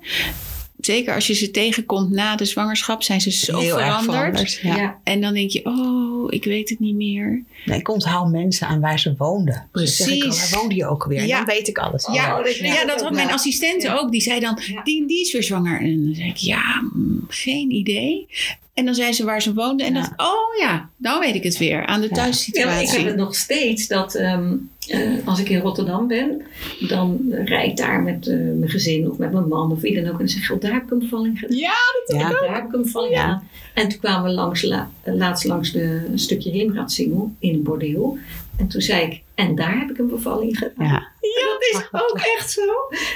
Zeker 0.82 1.14
als 1.14 1.28
je 1.28 1.34
ze 1.34 1.52
tegenkomt 1.52 2.10
na 2.12 2.36
de 2.36 2.46
zwangerschap, 2.46 3.04
zijn 3.04 3.22
ze 3.22 3.32
zo 3.32 3.60
Heel 3.60 3.80
erg 3.80 3.88
veranderd. 4.04 4.06
veranderd. 4.18 4.60
Ja. 4.62 4.76
ja. 4.76 4.98
En 5.04 5.22
dan 5.22 5.34
denk 5.34 5.52
je, 5.52 5.66
oh, 5.66 6.34
ik 6.34 6.44
weet 6.44 6.70
het 6.70 6.80
niet 6.80 6.96
meer. 6.96 7.44
Nee, 7.66 7.80
ik 7.80 7.90
onthoud 7.90 8.30
mensen 8.32 8.68
aan 8.68 8.80
waar 8.80 9.00
ze 9.00 9.14
woonden. 9.18 9.54
Ik, 9.56 9.72
Precies. 9.72 10.24
oh, 10.24 10.30
waar 10.52 10.60
woonde 10.60 10.76
je 10.76 10.86
ook 10.88 11.04
alweer? 11.04 11.26
Ja. 11.26 11.38
Dan 11.38 11.46
weet 11.56 11.68
ik 11.68 11.78
alles. 11.78 12.08
Ja, 12.14 12.38
Oh, 12.38 12.44
dat- 12.46 12.56
ja, 12.56 12.86
dat 12.86 13.02
had 13.02 13.12
mijn 13.14 13.32
assistente 13.32 13.86
Ja. 13.86 13.96
ook. 13.98 14.12
Die 14.12 14.22
zei 14.22 14.40
dan, 14.40 14.60
Ja. 14.68 14.82
die, 14.84 15.08
die 15.08 15.22
is 15.22 15.32
weer 15.32 15.44
zwanger. 15.44 15.82
En 15.82 16.06
dan 16.06 16.16
zei 16.16 16.28
ik, 16.30 16.38
ja, 16.38 16.82
mm, 16.94 17.26
geen 17.28 17.72
idee. 17.72 18.28
En 18.74 18.86
dan 18.86 18.96
zei 18.96 19.14
ze 19.14 19.24
waar 19.24 19.42
ze 19.42 19.54
woonde. 19.54 19.84
En 19.84 19.94
Ja. 19.94 20.00
dacht, 20.00 20.12
oh 20.18 20.58
ja, 20.60 20.90
dan 20.98 21.20
weet 21.20 21.36
ik 21.36 21.44
het 21.44 21.58
weer. 21.58 21.86
Aan 21.86 22.02
de 22.02 22.08
Ja. 22.10 22.16
Ja, 22.16 22.22
thuissituatie. 22.22 22.88
ik 22.88 22.94
heb 22.98 23.06
het 23.06 23.16
nog 23.16 23.36
steeds 23.36 23.88
dat 23.88 24.16
ehm, 24.16 24.54
eh, 24.92 25.28
als 25.28 25.40
ik 25.40 25.50
in 25.50 25.60
Rotterdam 25.60 26.08
ben, 26.08 26.42
dan 26.80 27.20
rijd 27.32 27.70
ik 27.72 27.78
daar 27.78 28.02
met 28.02 28.28
eh, 28.28 28.36
mijn 28.36 28.70
gezin 28.70 29.10
of 29.12 29.18
met 29.18 29.32
mijn 29.32 29.48
man 29.48 29.72
of 29.72 29.82
wie 29.82 29.96
dan 29.96 30.04
ook. 30.06 30.12
En 30.12 30.18
dan 30.18 30.28
zeg 30.28 30.44
ik, 30.50 30.56
oh, 30.56 30.62
daar 30.62 30.74
heb 30.74 30.84
ik 30.84 30.92
een 30.92 31.00
bevalling 31.00 31.40
gedaan. 31.40 31.58
Ja, 31.58 31.74
En 32.08 32.18
Ja. 32.18 32.30
daar 32.30 32.56
heb 32.56 32.66
ik 32.66 32.74
een 32.74 32.82
bevalling 32.82 33.14
Ja. 33.14 33.22
gedaan. 33.22 33.48
En 33.74 33.90
toen 33.90 34.00
kwamen 34.00 34.24
we 34.30 34.36
langs, 34.36 34.62
la- 34.62 34.92
laatst 35.04 35.46
langs 35.46 35.72
de, 35.72 36.06
een 36.12 36.20
stukje 36.20 36.52
Heemraadsingel 36.52 37.32
in 37.40 37.54
een 37.54 37.64
bordeel. 37.64 38.18
En 38.58 38.68
toen 38.68 38.82
zei 38.82 39.02
ik, 39.06 39.22
en 39.36 39.56
daar 39.56 39.80
heb 39.80 39.90
ik 39.90 39.98
een 39.98 40.10
bevalling 40.10 40.58
gedaan. 40.58 40.88
Ja. 40.88 41.08
Dat 41.20 41.62
is 41.72 41.88
ook 41.92 42.20
echt 42.38 42.52
zo. 42.52 42.62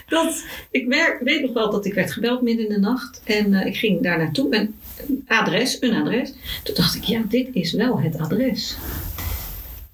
Dat, 0.08 0.44
ik 0.72 0.88
werk, 0.88 1.20
weet 1.24 1.42
nog 1.42 1.54
wel 1.54 1.72
dat 1.72 1.86
ik 1.86 1.94
werd 1.94 2.12
gebeld 2.12 2.42
midden 2.42 2.68
in 2.68 2.74
de 2.74 2.80
nacht. 2.80 3.22
En 3.24 3.54
eh, 3.54 3.66
ik 3.66 3.76
ging 3.78 4.02
daar 4.02 4.18
naartoe. 4.18 4.56
En 4.56 4.76
een 5.08 5.24
adres, 5.28 5.78
een 5.80 5.94
adres. 5.94 6.34
Toen 6.64 6.76
dacht 6.76 6.96
ik, 6.96 7.04
ja, 7.04 7.22
dit 7.30 7.48
is 7.52 7.74
wel 7.74 8.00
het 8.00 8.18
adres. 8.18 8.78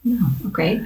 Nou, 0.02 0.22
oké. 0.46 0.62
Eh, 0.64 0.80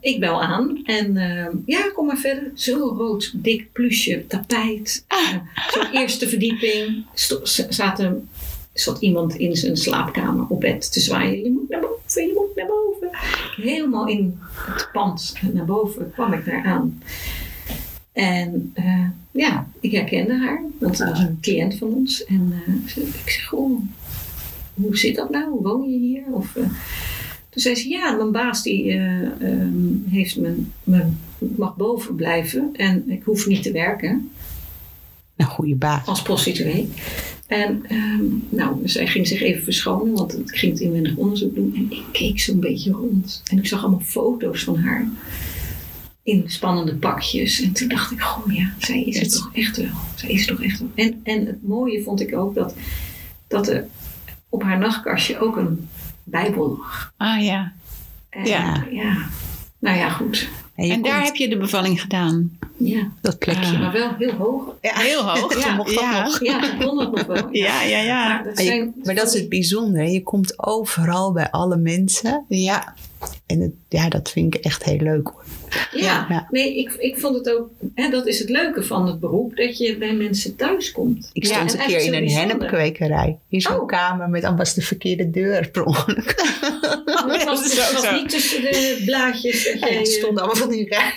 ik 0.00 0.20
bel 0.20 0.42
aan. 0.42 0.80
En 0.84 1.16
eh, 1.16 1.46
ja, 1.66 1.90
kom 1.94 2.06
maar 2.06 2.16
verder. 2.18 2.50
Zo 2.54 2.94
rood, 2.98 3.32
dik 3.34 3.72
plusje, 3.72 4.24
tapijt. 4.26 5.04
Uh, 5.12 5.36
Zo'n 5.72 5.92
eerste 5.92 6.28
verdieping. 6.28 7.06
Sto- 7.14 7.44
zaten, 7.68 8.28
zat 8.72 9.00
iemand 9.00 9.34
in 9.34 9.56
zijn 9.56 9.76
slaapkamer 9.76 10.46
op 10.48 10.60
bed 10.60 10.92
te 10.92 11.00
zwaaien. 11.00 11.42
Je 11.44 11.50
moet 11.50 11.68
naar 11.68 11.80
boven, 11.80 12.22
je 12.26 12.32
moet 12.34 12.56
naar 12.56 12.66
boven. 12.66 13.08
Helemaal 13.56 14.06
in 14.08 14.38
het 14.66 14.88
pand 14.92 15.34
naar 15.52 15.64
boven 15.64 16.10
kwam 16.12 16.32
ik 16.32 16.44
daar 16.44 16.64
aan. 16.64 17.02
En 18.12 18.70
eh, 18.74 19.08
ja, 19.30 19.68
ik 19.80 19.92
herkende 19.92 20.34
haar, 20.38 20.62
want 20.78 20.96
ze 20.96 21.04
was 21.08 21.18
een 21.18 21.38
cliënt 21.40 21.74
van 21.74 21.88
ons. 21.94 22.24
En 22.24 22.52
eh, 22.66 22.74
ik 23.24 23.30
zeg, 23.30 23.52
oh, 23.52 23.80
hoe 24.74 24.96
zit 24.98 25.16
dat 25.16 25.30
nou? 25.30 25.58
Woon 25.62 25.90
je 25.90 25.98
hier? 25.98 26.22
Of, 26.30 26.56
eh, 26.56 26.66
toen 27.50 27.62
zei 27.62 27.74
ze, 27.74 27.88
ja, 27.88 28.12
mijn 28.12 28.32
baas 28.32 28.62
die 28.62 28.92
ehm, 28.92 30.10
heeft 30.10 30.36
me, 30.36 30.54
me, 30.84 31.04
ik 31.38 31.56
mag 31.56 31.76
boven 31.76 32.14
blijven 32.14 32.70
en 32.72 33.10
ik 33.10 33.22
hoef 33.22 33.46
niet 33.46 33.62
te 33.62 33.72
werken 33.72 34.30
Een 35.36 35.46
goede 35.46 35.74
baas. 35.74 36.06
als 36.06 36.22
prostituee. 36.22 36.88
En 37.46 37.84
ehm, 37.88 38.24
nou, 38.48 38.88
zij 38.88 39.06
ging 39.06 39.26
zich 39.26 39.40
even 39.40 39.62
verschonen, 39.62 40.14
want 40.14 40.38
ik 40.38 40.56
ging 40.56 40.72
het 40.72 40.80
inwendig 40.80 41.16
onderzoek 41.16 41.54
doen. 41.54 41.72
En 41.76 41.86
ik 41.90 42.04
keek 42.12 42.40
zo'n 42.40 42.60
beetje 42.60 42.90
rond. 42.92 43.42
En 43.50 43.58
ik 43.58 43.66
zag 43.66 43.82
allemaal 43.82 44.00
foto's 44.00 44.64
van 44.64 44.76
haar 44.76 45.08
in 46.22 46.44
spannende 46.46 46.94
pakjes. 46.94 47.62
En 47.62 47.72
toen 47.72 47.88
dacht 47.88 48.10
ik, 48.10 48.20
goh 48.20 48.54
ja, 48.54 48.74
zij 48.78 49.04
is 49.04 49.20
het 49.20 49.32
toch 49.32 49.50
echt 49.52 49.76
wel. 49.76 49.94
Zij 50.14 50.28
is 50.28 50.46
het 50.46 50.56
toch 50.56 50.66
echt 50.66 50.78
wel. 50.78 50.88
En, 50.94 51.20
en 51.22 51.46
het 51.46 51.66
mooie 51.66 52.02
vond 52.02 52.20
ik 52.20 52.36
ook 52.36 52.54
dat, 52.54 52.74
dat 53.46 53.68
er 53.68 53.86
op 54.48 54.62
haar 54.62 54.78
nachtkastje 54.78 55.40
ook 55.40 55.56
een 55.56 55.88
bijbel. 56.30 56.78
Ah 57.16 57.44
ja. 57.44 57.72
En, 58.30 58.44
Ja. 58.46 58.84
ja. 58.90 59.16
Nou 59.78 59.96
ja, 59.96 60.08
goed. 60.08 60.48
En, 60.74 61.02
daar 61.02 61.12
komt 61.12 61.24
heb 61.24 61.34
je 61.36 61.48
de 61.48 61.56
bevalling 61.56 62.00
gedaan. 62.00 62.58
Ja. 62.76 63.08
dat 63.20 63.38
plekje. 63.38 63.74
Ah. 63.74 63.80
Maar 63.80 63.92
wel 63.92 64.14
heel 64.18 64.32
hoog. 64.32 64.74
Ja. 64.80 64.98
Heel 64.98 65.22
hoog. 65.28 65.58
Ja, 65.64 65.74
mocht 65.74 65.94
dat 65.94 66.00
ja. 66.02 66.22
nog. 66.22 66.44
Ja, 66.44 66.72
ik 66.72 66.86
kon 66.86 66.96
dat 66.96 67.12
nog 67.12 67.26
wel. 67.26 67.48
Ja, 67.64 67.82
ja, 67.82 67.98
ja. 67.98 68.28
Maar 68.28 68.44
dat, 68.44 68.58
zijn, 68.58 68.94
maar 69.02 69.14
dat 69.14 69.26
is 69.26 69.40
het 69.40 69.48
bijzondere. 69.48 70.10
Je 70.10 70.22
komt 70.22 70.66
overal 70.66 71.32
bij 71.32 71.50
alle 71.50 71.76
mensen. 71.76 72.44
Ja. 72.48 72.94
En 73.48 73.60
het, 73.60 73.72
ja, 73.88 74.08
dat 74.08 74.30
vind 74.30 74.54
ik 74.54 74.64
echt 74.64 74.84
heel 74.84 74.96
leuk 74.96 75.28
hoor. 75.28 75.44
Ja, 75.92 76.26
Ja. 76.28 76.46
nee, 76.50 76.78
ik, 76.78 76.92
ik 76.92 77.18
vond 77.18 77.34
het 77.36 77.50
ook, 77.56 77.70
hè, 77.94 78.10
dat 78.10 78.26
is 78.26 78.38
het 78.38 78.48
leuke 78.48 78.82
van 78.82 79.06
het 79.06 79.20
beroep, 79.20 79.56
dat 79.56 79.78
je 79.78 79.96
bij 79.98 80.12
mensen 80.14 80.56
thuis 80.56 80.92
komt. 80.92 81.30
Ik 81.32 81.44
stond 81.44 81.74
en 81.74 81.80
een 81.80 81.86
keer 81.86 82.00
in 82.00 82.14
een 82.14 82.30
hennepkwekerij. 82.30 83.38
In 83.48 83.60
zo'n 83.60 83.80
Oh. 83.80 83.86
kamer 83.86 84.28
met, 84.28 84.42
dan 84.42 84.56
was 84.56 84.74
de 84.74 84.82
verkeerde 84.82 85.30
deur 85.30 85.68
per 85.70 85.84
ongeluk. 85.84 86.34
Maar 87.26 87.36
het 87.36 87.44
was, 87.44 88.02
het 88.02 88.12
niet 88.20 88.28
tussen 88.28 88.62
de 88.62 89.02
blaadjes 89.06 89.64
dat 89.64 89.80
jij... 89.80 89.98
er 89.98 90.18
eh, 90.18 90.24
allemaal 90.24 90.56
van 90.56 90.68
die 90.70 90.88
rij. 90.88 91.14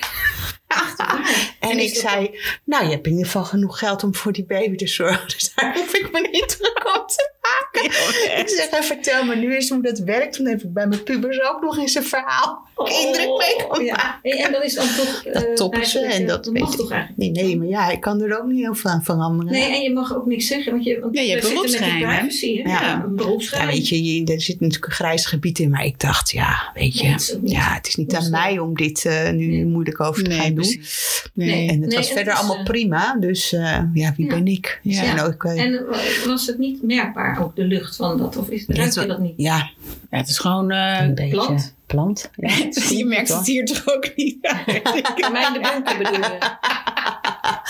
En 1.59 1.79
is 1.79 1.91
ik 1.91 1.97
zei, 1.97 2.39
nou, 2.65 2.83
je 2.85 2.89
hebt 2.91 3.05
in 3.05 3.11
ieder 3.11 3.25
geval 3.25 3.43
genoeg 3.43 3.79
geld 3.79 4.03
om 4.03 4.15
voor 4.15 4.31
die 4.31 4.45
baby 4.45 4.75
te 4.75 4.87
zorgen. 4.87 5.27
Dus 5.35 5.51
daar 5.55 5.73
hoef 5.73 5.93
ik 5.93 6.11
me 6.11 6.27
niet 6.31 6.47
druk 6.57 6.95
om 6.97 7.07
te 7.07 7.31
maken. 7.41 7.70
Ik 8.41 8.49
zeg, 8.69 8.85
vertel 8.85 9.25
me 9.25 9.35
nu 9.35 9.55
eens 9.55 9.69
hoe 9.69 9.81
dat 9.81 9.99
werkt. 9.99 10.37
Dan 10.37 10.45
heb 10.47 10.63
ik 10.63 10.73
bij 10.73 10.87
mijn 10.87 11.03
pubers 11.03 11.41
ook 11.41 11.61
nog 11.61 11.77
eens 11.77 11.95
een 11.95 12.03
verhaal. 12.03 12.69
Indruk 13.05 13.27
mee 13.37 13.67
kan 13.67 13.77
Oh, 13.79 13.85
ja. 13.85 13.95
maken. 13.95 14.39
En, 14.45 14.51
dat 14.51 14.63
is 14.63 14.73
dan 14.73 14.85
toch... 14.97 15.23
Dat 15.33 15.43
eh, 15.45 15.53
toppen 15.53 15.85
ze 15.85 15.99
en 15.99 16.27
dat 16.27 16.43
dat 16.43 16.53
weet 16.53 16.61
mag 16.63 16.75
toch 16.75 16.91
eigenlijk 16.91 17.19
Nee, 17.35 17.45
nee, 17.45 17.57
maar 17.57 17.67
ja, 17.67 17.89
ik 17.89 17.99
kan 18.01 18.21
er 18.21 18.39
ook 18.39 18.45
niet 18.47 18.59
heel 18.63 18.75
veel 18.75 18.91
aan 18.91 19.03
veranderen. 19.03 19.51
Nee, 19.51 19.75
en 19.75 19.81
je 19.81 19.93
mag 19.93 20.15
ook 20.15 20.25
niks 20.25 20.47
zeggen, 20.47 20.71
want 20.71 20.83
je, 20.83 20.99
want 20.99 21.15
Ja, 21.15 21.21
je 21.21 21.29
hebt 21.31 21.41
beroepsgeheim, 21.49 21.99
privacy, 22.01 22.61
hè? 22.61 22.69
Ja. 22.71 22.81
Ja, 22.81 23.03
een 23.03 23.15
beroepsgeheim. 23.15 23.67
Ja, 23.69 23.73
weet 23.75 23.87
je, 23.89 24.03
je, 24.03 24.25
er 24.33 24.41
zit 24.41 24.59
natuurlijk 24.59 24.85
een 24.85 24.91
grijs 24.91 25.25
gebied 25.25 25.59
in. 25.59 25.69
Maar 25.69 25.85
ik 25.85 25.99
dacht, 25.99 26.31
ja, 26.31 26.71
weet 26.73 26.97
je. 26.97 27.03
Nee, 27.03 27.11
het 27.11 27.21
is 27.21 27.35
ook 27.35 27.41
niet- 27.41 27.51
ja, 27.51 27.73
het 27.73 27.87
is 27.87 27.95
niet 27.95 28.15
aan 28.15 28.29
mij 28.29 28.59
om 28.59 28.75
dit 28.75 29.05
eh, 29.05 29.29
nu 29.29 29.45
Nee. 29.47 29.65
moeilijk 29.65 29.99
over 29.99 30.23
te 30.23 30.29
Nee, 30.29 30.39
gaan 30.39 30.53
doen. 30.55 30.81
Nee. 31.33 31.49
Nee. 31.55 31.69
En 31.69 31.79
het 31.81 31.87
Nee, 31.89 31.97
was 31.97 32.05
het 32.05 32.15
verder 32.15 32.33
is, 32.33 32.39
allemaal 32.39 32.57
eh, 32.57 32.63
prima. 32.63 33.15
Dus 33.19 33.53
eh, 33.53 33.79
ja, 33.93 34.13
wie 34.17 34.25
Ja. 34.25 34.35
ben 34.35 34.47
ik? 34.47 34.79
Ja. 34.83 35.03
En 35.03 35.19
ook, 35.21 35.43
En 35.43 35.85
was 36.27 36.47
het 36.47 36.57
niet 36.57 36.83
merkbaar, 36.83 37.43
ook 37.43 37.55
de 37.55 37.63
lucht 37.71 37.95
van 37.95 38.17
dat? 38.17 38.37
Of 38.37 38.49
is, 38.49 38.63
ruik 38.67 38.93
je 38.93 39.05
dat 39.05 39.19
niet? 39.19 39.33
ja, 39.37 39.69
Ja, 40.11 40.17
het 40.17 40.27
is 40.27 40.37
gewoon... 40.37 40.71
eh, 40.71 40.97
een 41.01 41.15
beetje. 41.15 41.29
plant? 41.35 41.73
Plant. 41.85 42.29
Ja, 42.35 42.49
je 42.97 43.05
merkt 43.05 43.33
het 43.33 43.45
hier 43.47 43.65
toch 43.65 43.95
ook 43.95 44.11
niet. 44.15 44.41
Bij 44.41 44.63
mij 45.31 45.47
in 45.47 45.53
de 45.53 45.69
bunker 45.73 45.97
bedoel 45.97 46.13
je? 46.31 46.37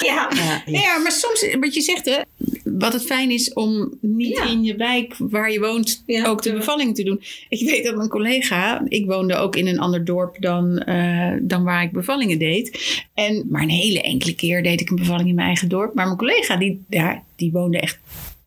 Ja. 0.05 0.29
Ja, 0.65 0.97
maar 0.97 1.11
soms, 1.11 1.47
wat 1.59 1.73
je 1.73 1.81
zegt, 1.81 2.05
hè, 2.05 2.17
wat 2.63 2.93
het 2.93 3.03
fijn 3.05 3.31
is 3.31 3.53
om 3.53 3.93
niet 4.01 4.37
Ja. 4.37 4.45
in 4.47 4.63
je 4.63 4.75
wijk 4.75 5.15
waar 5.17 5.51
je 5.51 5.59
woont 5.59 6.03
Ja. 6.05 6.25
ook 6.27 6.41
de 6.41 6.53
bevalling 6.53 6.95
te 6.95 7.03
doen. 7.03 7.21
Ik 7.49 7.65
weet 7.69 7.83
dat 7.83 7.95
mijn 7.95 8.09
collega, 8.09 8.81
ik 8.87 9.05
woonde 9.05 9.35
ook 9.35 9.55
in 9.55 9.67
een 9.67 9.79
ander 9.79 10.05
dorp 10.05 10.35
dan, 10.39 10.77
eh, 10.79 11.33
dan 11.41 11.63
waar 11.63 11.83
ik 11.83 11.91
bevallingen 11.91 12.39
deed. 12.39 12.79
En, 13.13 13.45
maar 13.49 13.61
een 13.61 13.69
hele 13.69 14.01
enkele 14.01 14.35
keer 14.35 14.63
deed 14.63 14.81
ik 14.81 14.89
een 14.89 14.95
bevalling 14.95 15.29
in 15.29 15.35
mijn 15.35 15.47
eigen 15.47 15.69
dorp. 15.69 15.93
Maar 15.93 16.05
mijn 16.05 16.17
collega, 16.17 16.55
die, 16.57 16.83
ja, 16.89 17.23
die 17.35 17.51
woonde 17.51 17.79
echt 17.79 17.99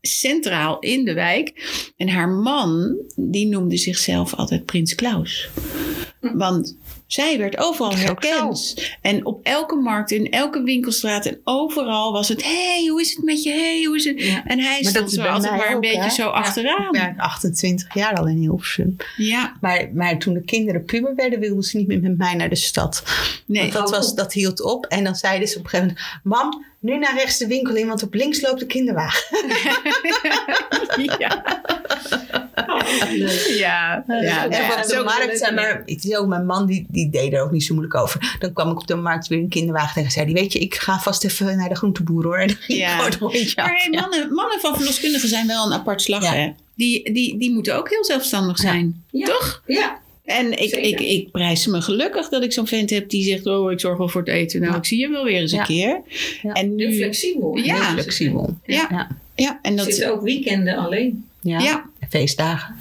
centraal 0.07 0.79
in 0.79 1.05
de 1.05 1.15
wijk. 1.15 1.53
En 1.97 2.09
haar 2.09 2.29
man, 2.29 2.97
die 3.17 3.47
noemde 3.47 3.77
zichzelf 3.77 4.35
altijd 4.35 4.65
Prins 4.65 4.95
Klaus. 4.95 5.49
Want 6.21 6.77
zij 7.07 7.39
werd 7.39 7.59
overal 7.59 7.97
herkend. 7.97 8.75
En 9.01 9.27
op 9.27 9.41
elke 9.43 9.75
markt, 9.75 10.11
in 10.11 10.31
elke 10.31 10.63
winkelstraat 10.63 11.27
en 11.27 11.41
overal 11.45 12.13
was 12.13 12.29
het... 12.29 12.45
hey, 12.45 12.87
hoe 12.91 13.01
is 13.01 13.15
het 13.15 13.25
met 13.25 13.43
je? 13.43 13.51
hey, 13.51 13.85
hoe 13.85 13.97
is 13.97 14.05
het? 14.05 14.21
Ja. 14.23 14.45
En 14.47 14.59
hij 14.59 14.83
dat 14.83 14.91
stond 14.91 15.13
zo 15.13 15.23
altijd 15.23 15.57
maar 15.57 15.69
een 15.69 15.75
ook, 15.75 15.81
beetje 15.81 16.01
hè? 16.01 16.11
zo 16.11 16.23
Ja. 16.23 16.31
achteraan. 16.31 16.85
Ik 16.95 17.01
ben 17.01 17.15
28 17.17 17.95
jaar 17.95 18.15
al 18.15 18.29
in 18.29 18.37
Hilversum. 18.37 18.97
Ja, 19.17 19.57
Maar, 19.61 19.89
maar 19.95 20.19
toen 20.19 20.35
de 20.35 20.45
kinderen 20.45 20.85
puber 20.85 21.15
werden, 21.15 21.41
wilden 21.41 21.63
ze 21.63 21.77
niet 21.77 21.87
meer 21.87 22.01
met 22.01 22.19
mij 22.19 22.35
naar 22.35 22.49
de 22.49 22.55
stad. 22.55 23.03
nee. 23.47 23.61
Want 23.61 23.73
dat, 23.73 23.91
was, 23.91 24.15
dat 24.15 24.33
hield 24.33 24.63
op. 24.63 24.87
En 24.87 25.05
dan 25.05 25.15
zeiden 25.15 25.49
ze 25.49 25.59
op 25.59 25.65
een 25.65 25.71
gegeven 25.71 25.97
moment... 26.23 26.53
Mam, 26.53 26.65
nu 26.85 26.99
naar 26.99 27.15
rechts 27.15 27.39
de 27.39 27.47
winkel 27.47 27.75
in, 27.75 27.87
want 27.87 28.03
op 28.03 28.15
links 28.15 28.41
loopt 28.41 28.61
de 28.61 28.67
kinderwagen. 28.67 29.23
ja. 31.19 31.45
Oh. 32.67 32.81
Ja, 33.57 34.05
ja. 34.07 34.45
En 34.45 34.51
en 34.51 34.69
wat 34.69 34.85
op 34.85 34.89
de 34.91 35.03
markt 35.05 35.39
zijn 35.39 35.55
ja. 35.55 35.61
maar... 35.61 35.83
Ik 35.85 36.01
zie 36.01 36.19
ook 36.19 36.27
mijn 36.27 36.47
man, 36.47 36.67
die, 36.67 36.87
die 36.89 37.11
deed 37.11 37.33
er 37.33 37.43
ook 37.43 37.51
niet 37.51 37.65
zo 37.65 37.75
moeilijk 37.75 37.97
over. 37.99 38.37
Dan 38.39 38.53
kwam 38.53 38.71
ik 38.71 38.79
op 38.81 38.87
de 38.87 38.95
markt 38.95 39.27
weer 39.29 39.39
een 39.39 39.49
kinderwagen 39.49 39.95
tegen. 39.95 40.11
Zei 40.11 40.27
die, 40.27 40.35
weet 40.35 40.53
je, 40.53 40.59
ik 40.59 40.75
ga 40.75 40.99
vast 40.99 41.25
even 41.25 41.57
naar 41.57 41.69
de 41.69 41.75
groenteboer 41.75 42.25
hoor. 42.25 42.37
En 42.39 42.47
dan 42.49 42.57
ging 42.57 42.79
ik 42.79 42.85
Ja. 42.85 43.05
het 43.05 43.15
rondje 43.15 43.53
Maar 43.57 43.75
hey, 43.75 44.01
mannen, 44.01 44.35
mannen 44.35 44.61
van 44.61 44.75
verloskundigen 44.77 45.29
zijn 45.29 45.47
wel 45.47 45.67
een 45.67 45.73
apart 45.73 46.03
slag, 46.03 46.23
Ja. 46.23 46.33
hè? 46.35 46.53
Die, 46.77 47.13
die, 47.13 47.39
die 47.39 47.51
moeten 47.53 47.77
ook 47.77 47.91
heel 47.91 48.05
zelfstandig 48.05 48.63
Ja. 48.63 48.69
zijn. 48.71 49.05
Ja. 49.11 49.27
Toch? 49.27 49.63
Ja. 49.67 50.03
En 50.25 50.59
ik, 50.63 50.71
ik, 50.75 51.01
ik 51.01 51.31
prijs 51.31 51.67
me 51.67 51.81
gelukkig 51.83 52.29
dat 52.29 52.43
ik 52.43 52.53
zo'n 52.53 52.67
vent 52.67 52.91
heb 52.91 53.09
die 53.09 53.25
zegt... 53.25 53.47
oh, 53.47 53.73
ik 53.73 53.81
zorg 53.81 53.99
wel 53.99 54.09
voor 54.09 54.21
het 54.21 54.31
eten. 54.31 54.61
Nou, 54.61 54.73
Ja. 54.73 54.79
ik 54.79 54.85
zie 54.85 54.99
je 54.99 55.09
wel 55.09 55.25
weer 55.25 55.41
eens 55.41 55.53
een 55.53 55.59
Ja. 55.59 55.65
keer. 55.65 56.01
Ja. 56.43 56.53
En 56.53 56.75
nu... 56.75 56.95
flexibel. 56.97 57.57
Ja. 57.57 57.75
Heel 57.75 57.93
flexibel. 57.93 58.57
Ja. 58.65 58.87
Ja. 58.91 59.09
Ja, 59.35 59.59
en 59.63 59.77
dat... 59.77 59.87
Zitten 59.87 60.13
ook 60.13 60.23
weekenden 60.23 60.77
alleen. 60.77 61.29
Ja. 61.41 61.59
Ja, 61.61 61.85
Feestdagen. 62.09 62.75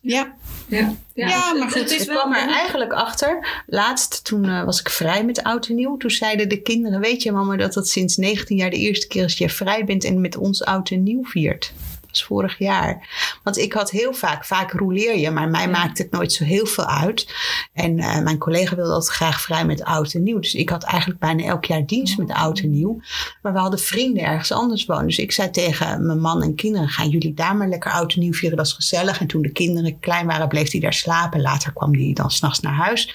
ja. 0.00 0.34
Ja, 0.68 0.94
Ja, 1.14 1.52
maar 1.54 1.68
het- 1.68 1.72
goed, 1.78 2.00
Ik 2.00 2.06
wel 2.06 2.16
kwam 2.16 2.32
er 2.34 2.48
eigenlijk 2.48 2.92
achter. 2.92 3.62
Laatst, 3.66 4.24
toen 4.24 4.44
eh, 4.44 4.64
was 4.64 4.80
ik 4.80 4.88
vrij 4.88 5.24
met 5.24 5.42
oud 5.42 5.66
en 5.68 5.74
nieuw. 5.74 5.96
Toen 5.96 6.10
zeiden 6.10 6.48
de 6.48 6.60
kinderen, 6.62 7.00
weet 7.00 7.22
je 7.22 7.32
mama, 7.32 7.56
dat 7.56 7.72
dat 7.72 7.88
sinds 7.88 8.16
19 8.16 8.56
jaar 8.56 8.70
de 8.70 8.76
eerste 8.76 9.06
keer 9.06 9.24
is 9.24 9.36
dat 9.36 9.38
je 9.50 9.54
vrij 9.56 9.84
bent 9.84 10.04
en 10.04 10.20
met 10.20 10.36
ons 10.36 10.64
oud 10.64 10.90
en 10.90 11.02
nieuw 11.02 11.24
viert. 11.24 11.72
Was 12.08 12.24
vorig 12.24 12.58
jaar. 12.58 13.08
Want 13.42 13.58
ik 13.58 13.72
had 13.72 13.90
heel 13.90 14.12
vaak, 14.12 14.44
vaak 14.44 14.72
roleer 14.72 15.18
je, 15.18 15.30
maar 15.30 15.48
mij 15.48 15.64
Ja. 15.64 15.70
maakt 15.70 15.98
het 15.98 16.10
nooit 16.10 16.32
zo 16.32 16.44
heel 16.44 16.66
veel 16.66 16.86
uit. 16.86 17.34
En 17.72 17.98
eh, 17.98 18.18
mijn 18.18 18.38
collega 18.38 18.76
wilde 18.76 18.92
altijd 18.92 19.12
graag 19.14 19.40
vrij 19.40 19.64
met 19.64 19.84
oud 19.84 20.12
en 20.12 20.22
nieuw. 20.22 20.38
Dus 20.38 20.54
ik 20.54 20.68
had 20.68 20.82
eigenlijk 20.82 21.20
bijna 21.20 21.44
elk 21.44 21.64
jaar 21.64 21.86
dienst 21.86 22.18
met 22.18 22.32
oud 22.32 22.58
en 22.58 22.70
nieuw. 22.70 23.00
Maar 23.42 23.52
we 23.52 23.58
hadden 23.58 23.78
vrienden 23.80 24.22
ergens 24.22 24.52
anders 24.52 24.84
wonen. 24.86 25.06
Dus 25.06 25.18
ik 25.18 25.32
zei 25.32 25.50
tegen 25.50 26.06
mijn 26.06 26.20
man 26.20 26.42
en 26.42 26.54
kinderen, 26.54 26.88
gaan 26.88 27.08
jullie 27.08 27.34
daar 27.34 27.56
maar 27.56 27.68
lekker 27.68 27.92
oud 27.92 28.14
en 28.14 28.20
nieuw 28.20 28.32
vieren. 28.32 28.56
Dat 28.56 28.66
is 28.66 28.72
gezellig. 28.72 29.20
En 29.20 29.26
toen 29.26 29.42
de 29.42 29.52
kinderen 29.52 29.98
klein 30.00 30.26
waren, 30.26 30.48
bleef 30.48 30.70
hij 30.70 30.80
daar 30.80 30.92
slapen. 30.94 31.40
Later 31.40 31.72
kwam 31.72 31.94
hij 31.94 32.10
dan 32.14 32.30
s'nachts 32.30 32.60
naar 32.60 32.74
huis. 32.74 33.14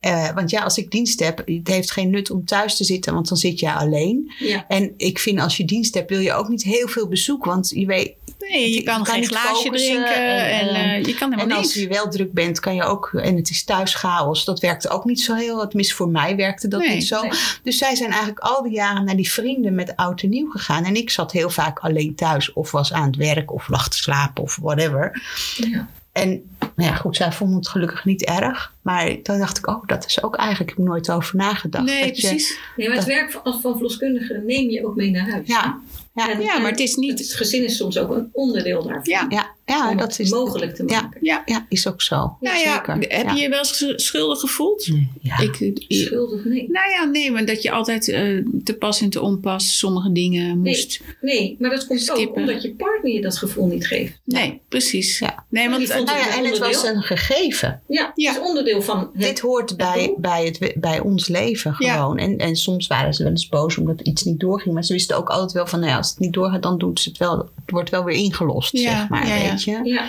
Eh, 0.00 0.30
want 0.34 0.50
ja, 0.50 0.62
als 0.62 0.78
ik 0.78 0.90
dienst 0.90 1.20
heb, 1.20 1.38
het 1.46 1.68
heeft 1.68 1.90
geen 1.90 2.10
nut 2.10 2.30
om 2.30 2.44
thuis 2.44 2.76
te 2.76 2.84
zitten, 2.84 3.14
want 3.14 3.28
dan 3.28 3.36
zit 3.36 3.60
je 3.60 3.72
alleen. 3.72 4.32
Ja. 4.38 4.64
En 4.68 4.94
ik 4.96 5.18
vind 5.18 5.40
als 5.40 5.56
je 5.56 5.64
dienst 5.64 5.94
hebt, 5.94 6.10
wil 6.10 6.20
je 6.20 6.32
ook 6.32 6.48
niet 6.48 6.62
heel 6.62 6.88
veel 6.88 7.08
bezoek. 7.08 7.44
Want 7.44 7.68
je 7.74 7.86
weet, 7.86 8.14
Nee, 8.50 8.70
je 8.70 8.74
Je 8.76 8.82
kan 8.82 9.06
geen 9.06 9.26
glaasje 9.26 9.70
drinken 9.70 10.14
en, 10.14 10.68
en, 10.68 10.74
eh, 10.74 11.04
je 11.04 11.14
kan 11.14 11.32
en 11.32 11.38
helemaal 11.38 11.58
als 11.58 11.74
niks. 11.74 11.78
je 11.80 11.88
wel 11.88 12.08
druk 12.08 12.32
bent, 12.32 12.60
kan 12.60 12.74
je 12.74 12.82
ook, 12.82 13.10
en 13.22 13.36
het 13.36 13.50
is 13.50 13.64
thuis 13.64 13.94
chaos, 13.94 14.44
dat 14.44 14.60
werkte 14.60 14.88
ook 14.88 15.04
niet 15.04 15.20
zo 15.20 15.34
heel. 15.34 15.66
Tenminste, 15.68 15.94
voor 15.94 16.08
mij 16.08 16.36
werkte 16.36 16.68
dat 16.68 16.80
Nee, 16.80 16.94
niet 16.94 17.06
zo. 17.06 17.20
nee. 17.22 17.30
Dus 17.62 17.78
zij 17.78 17.94
zijn 17.94 18.10
eigenlijk 18.10 18.38
al 18.40 18.62
die 18.62 18.72
jaren 18.72 19.04
naar 19.04 19.16
die 19.16 19.30
vrienden 19.30 19.74
met 19.74 19.96
oud 19.96 20.20
en 20.22 20.28
nieuw 20.28 20.50
gegaan. 20.50 20.84
En 20.84 20.96
ik 20.96 21.10
zat 21.10 21.32
heel 21.32 21.50
vaak 21.50 21.78
alleen 21.78 22.14
thuis, 22.14 22.52
of 22.52 22.70
was 22.70 22.92
aan 22.92 23.06
het 23.06 23.16
werk, 23.16 23.52
of 23.52 23.68
lag 23.68 23.88
te 23.88 23.96
slapen, 23.96 24.42
of 24.42 24.58
whatever. 24.62 25.22
Ja. 25.56 25.88
En 26.12 26.28
nou 26.76 26.90
ja, 26.90 26.94
goed, 26.96 27.16
zij 27.16 27.32
vonden 27.32 27.56
het 27.56 27.68
gelukkig 27.68 28.04
niet 28.04 28.24
erg. 28.24 28.72
Maar 28.82 29.22
toen 29.22 29.38
dacht 29.38 29.58
ik, 29.58 29.66
oh, 29.66 29.82
dat 29.86 30.06
is 30.06 30.22
ook 30.22 30.36
eigenlijk, 30.36 30.70
ik 30.70 30.76
heb 30.76 30.86
nooit 30.86 31.10
over 31.10 31.36
nagedacht. 31.36 31.84
Nee, 31.84 32.06
dat 32.06 32.20
je- 32.20 32.28
precies. 32.28 32.58
Nee, 32.76 32.88
maar 32.88 32.96
het 32.96 33.06
Dat- 33.06 33.14
werk 33.16 33.32
van, 33.32 33.60
van 33.60 33.72
verloskundigen 33.72 34.42
neem 34.46 34.70
je 34.70 34.86
ook 34.86 34.96
mee 34.96 35.10
naar 35.10 35.30
huis. 35.30 35.46
ja, 35.48 35.78
ja, 36.16 36.30
En- 36.30 36.40
Ja, 36.40 36.58
maar 36.58 36.70
het 36.70 36.80
is 36.80 36.94
niet- 36.94 37.18
Het 37.18 37.32
gezin 37.32 37.64
is 37.64 37.76
soms 37.76 37.98
ook 37.98 38.10
een 38.10 38.28
onderdeel 38.32 38.82
daarvan. 38.82 39.12
Ja. 39.12 39.26
ja, 39.28 39.55
ja, 39.66 39.90
om 39.90 39.96
dat 39.96 40.10
het 40.10 40.18
is 40.18 40.30
mogelijk 40.30 40.74
te 40.74 40.82
maken. 40.84 41.18
Ja. 41.24 41.42
Ja, 41.46 41.66
is 41.68 41.88
ook 41.88 42.02
zo. 42.02 42.36
Nou 42.40 42.58
ja, 42.58 42.74
zeker. 42.74 42.94
heb 43.16 43.26
Ja. 43.26 43.32
je 43.34 43.40
je 43.40 43.48
wel 43.48 43.58
eens 43.58 43.92
schuldig 43.96 44.40
gevoeld? 44.40 44.88
Ja. 45.20 45.38
Ik, 45.38 45.60
ik- 45.60 45.84
Schuldig, 45.88 46.44
nee. 46.44 46.66
nou 46.70 46.90
ja, 46.90 47.04
nee, 47.04 47.30
maar 47.30 47.44
dat 47.46 47.62
je 47.62 47.70
altijd 47.70 48.08
eh, 48.08 48.44
te 48.64 48.74
pas 48.74 49.00
en 49.00 49.10
te 49.10 49.20
onpas 49.20 49.78
sommige 49.78 50.12
dingen 50.12 50.58
moest. 50.58 51.00
Nee, 51.20 51.56
maar 51.58 51.70
dat 51.70 51.86
komt 51.86 52.10
ook 52.10 52.16
Skippen. 52.16 52.40
omdat 52.42 52.62
je 52.62 52.74
partner 52.74 53.12
je 53.12 53.20
dat 53.20 53.36
gevoel 53.38 53.66
niet 53.66 53.86
geeft. 53.86 54.20
Nee, 54.24 54.60
precies. 54.68 55.18
Ja. 55.18 55.44
Nee, 55.48 55.68
want 55.70 55.88
Nou 55.88 56.04
ja, 56.04 56.36
en 56.38 56.44
het 56.44 56.58
was 56.58 56.84
een 56.84 57.02
gegeven. 57.02 57.82
Ja, 57.86 58.12
Ja. 58.14 58.32
het 58.32 58.40
is 58.42 58.48
onderdeel 58.48 58.82
van 58.82 58.98
het. 58.98 59.08
Dit 59.22 59.38
hoort 59.38 59.76
bij, 59.76 60.14
bij, 60.16 60.44
het, 60.44 60.72
bij 60.80 61.00
ons 61.00 61.28
leven 61.28 61.74
Ja. 61.78 61.94
gewoon. 61.94 62.18
En, 62.18 62.36
en 62.38 62.56
soms 62.56 62.86
waren 62.86 63.14
ze 63.14 63.22
wel 63.22 63.32
eens 63.32 63.48
boos 63.48 63.76
omdat 63.76 64.00
iets 64.00 64.22
niet 64.22 64.40
doorging. 64.40 64.74
Maar 64.74 64.84
ze 64.84 64.92
wisten 64.92 65.16
ook 65.16 65.28
altijd 65.28 65.52
wel 65.52 65.66
van, 65.66 65.78
nou 65.78 65.90
ja, 65.90 65.96
als 65.96 66.10
het 66.10 66.18
niet 66.18 66.32
doorgaat, 66.32 66.62
dan 66.62 66.78
doen 66.78 66.98
ze 66.98 67.08
het 67.08 67.18
wel 67.18 67.48
wordt 67.66 67.90
wel 67.90 68.04
weer 68.04 68.16
ingelost, 68.16 68.72
Ja, 68.78 68.98
zeg 68.98 69.08
maar, 69.08 69.26
ja, 69.28 69.34
ja. 69.34 69.50
weet 69.50 69.62
je. 69.62 70.02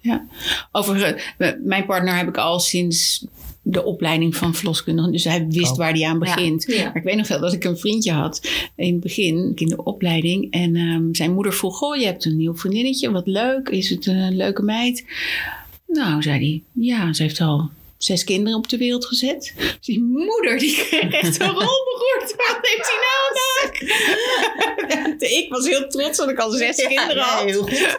Ja. 0.00 0.26
Over 0.72 1.02
eh, 1.38 1.52
mijn 1.64 1.86
partner 1.86 2.16
heb 2.16 2.28
ik 2.28 2.36
al 2.36 2.60
sinds 2.60 3.26
de 3.62 3.84
opleiding 3.84 4.36
van 4.36 4.54
verloskundige. 4.54 5.10
Dus 5.10 5.24
hij 5.24 5.46
wist 5.48 5.70
Oh. 5.72 5.76
waar 5.76 5.92
hij 5.92 6.04
aan 6.06 6.12
Ja. 6.12 6.34
begint. 6.34 6.64
Ja. 6.66 6.84
Maar 6.84 6.96
ik 6.96 7.02
weet 7.02 7.16
nog 7.16 7.28
wel 7.28 7.40
dat 7.40 7.52
ik 7.52 7.64
een 7.64 7.78
vriendje 7.78 8.12
had 8.12 8.48
in 8.76 8.92
het 8.92 9.02
begin, 9.02 9.52
in 9.54 9.66
de 9.68 9.84
opleiding. 9.84 10.50
En 10.52 10.76
ehm, 10.76 11.14
zijn 11.14 11.34
moeder 11.34 11.52
vroeg: 11.52 11.76
Goh, 11.78 11.96
je 11.96 12.04
hebt 12.04 12.24
een 12.24 12.36
nieuw 12.36 12.56
vriendinnetje, 12.56 13.10
wat 13.10 13.26
leuk. 13.26 13.68
Is 13.68 13.90
het 13.90 14.06
een 14.06 14.36
leuke 14.36 14.62
meid? 14.62 15.04
Nou, 15.86 16.22
zei 16.22 16.38
hij, 16.38 16.62
ja, 16.84 17.12
ze 17.12 17.22
heeft 17.22 17.40
al 17.40 17.70
zes 17.98 18.24
kinderen 18.24 18.58
op 18.58 18.68
de 18.68 18.76
wereld 18.76 19.04
gezet. 19.04 19.52
Dus 19.56 19.76
die 19.80 20.02
moeder, 20.02 20.58
die 20.58 20.74
kreeg 20.74 21.12
echt 21.12 21.40
een 21.40 21.50
rol 21.60 21.84
beroerd. 21.84 22.34
Wat 22.36 22.58
heeft 22.60 22.86
hij 22.86 22.98
nou 23.06 23.24
gedaan? 23.76 25.14
ik 25.18 25.46
was 25.48 25.66
heel 25.68 25.88
trots 25.88 26.16
dat 26.18 26.30
ik 26.30 26.38
al 26.38 26.50
zes 26.50 26.76
Ja, 26.76 26.86
kinderen 26.88 27.16
ja, 27.16 27.22
had. 27.22 27.44
heel 27.50 27.62
goed. 27.62 27.96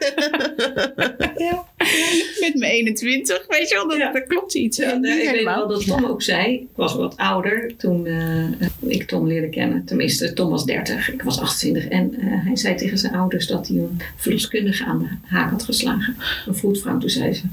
Met 2.39 2.55
mijn 2.55 2.71
21, 2.71 3.45
weet 3.47 3.69
je 3.69 3.75
wel, 3.75 4.13
dat, 4.13 4.27
klopt 4.27 4.53
iets. 4.53 4.79
Ik 4.79 5.01
weet 5.01 5.43
wel 5.43 5.67
dat 5.67 5.85
Tom 5.85 6.05
ook 6.05 6.21
zei. 6.21 6.53
Ik 6.53 6.67
was 6.75 6.95
wat 6.95 7.17
ouder 7.17 7.73
toen 7.77 8.05
eh, 8.05 8.67
ik 8.79 9.07
Tom 9.07 9.27
leerde 9.27 9.49
kennen. 9.49 9.85
Tenminste, 9.85 10.33
Tom 10.33 10.49
was 10.49 10.65
30, 10.65 11.13
ik 11.13 11.21
was 11.21 11.39
28. 11.39 11.87
En 11.87 12.15
eh, 12.19 12.45
hij 12.45 12.55
zei 12.55 12.75
tegen 12.75 12.97
zijn 12.97 13.15
ouders 13.15 13.47
dat 13.47 13.67
hij 13.67 13.77
een 13.77 14.01
verloskundige 14.15 14.85
aan 14.85 14.99
de 14.99 15.27
haak 15.27 15.51
had 15.51 15.63
geslagen. 15.63 16.15
Een 16.45 16.55
vroedvrouw. 16.55 16.97
Toen 16.97 17.09
zei 17.09 17.33
ze: 17.33 17.43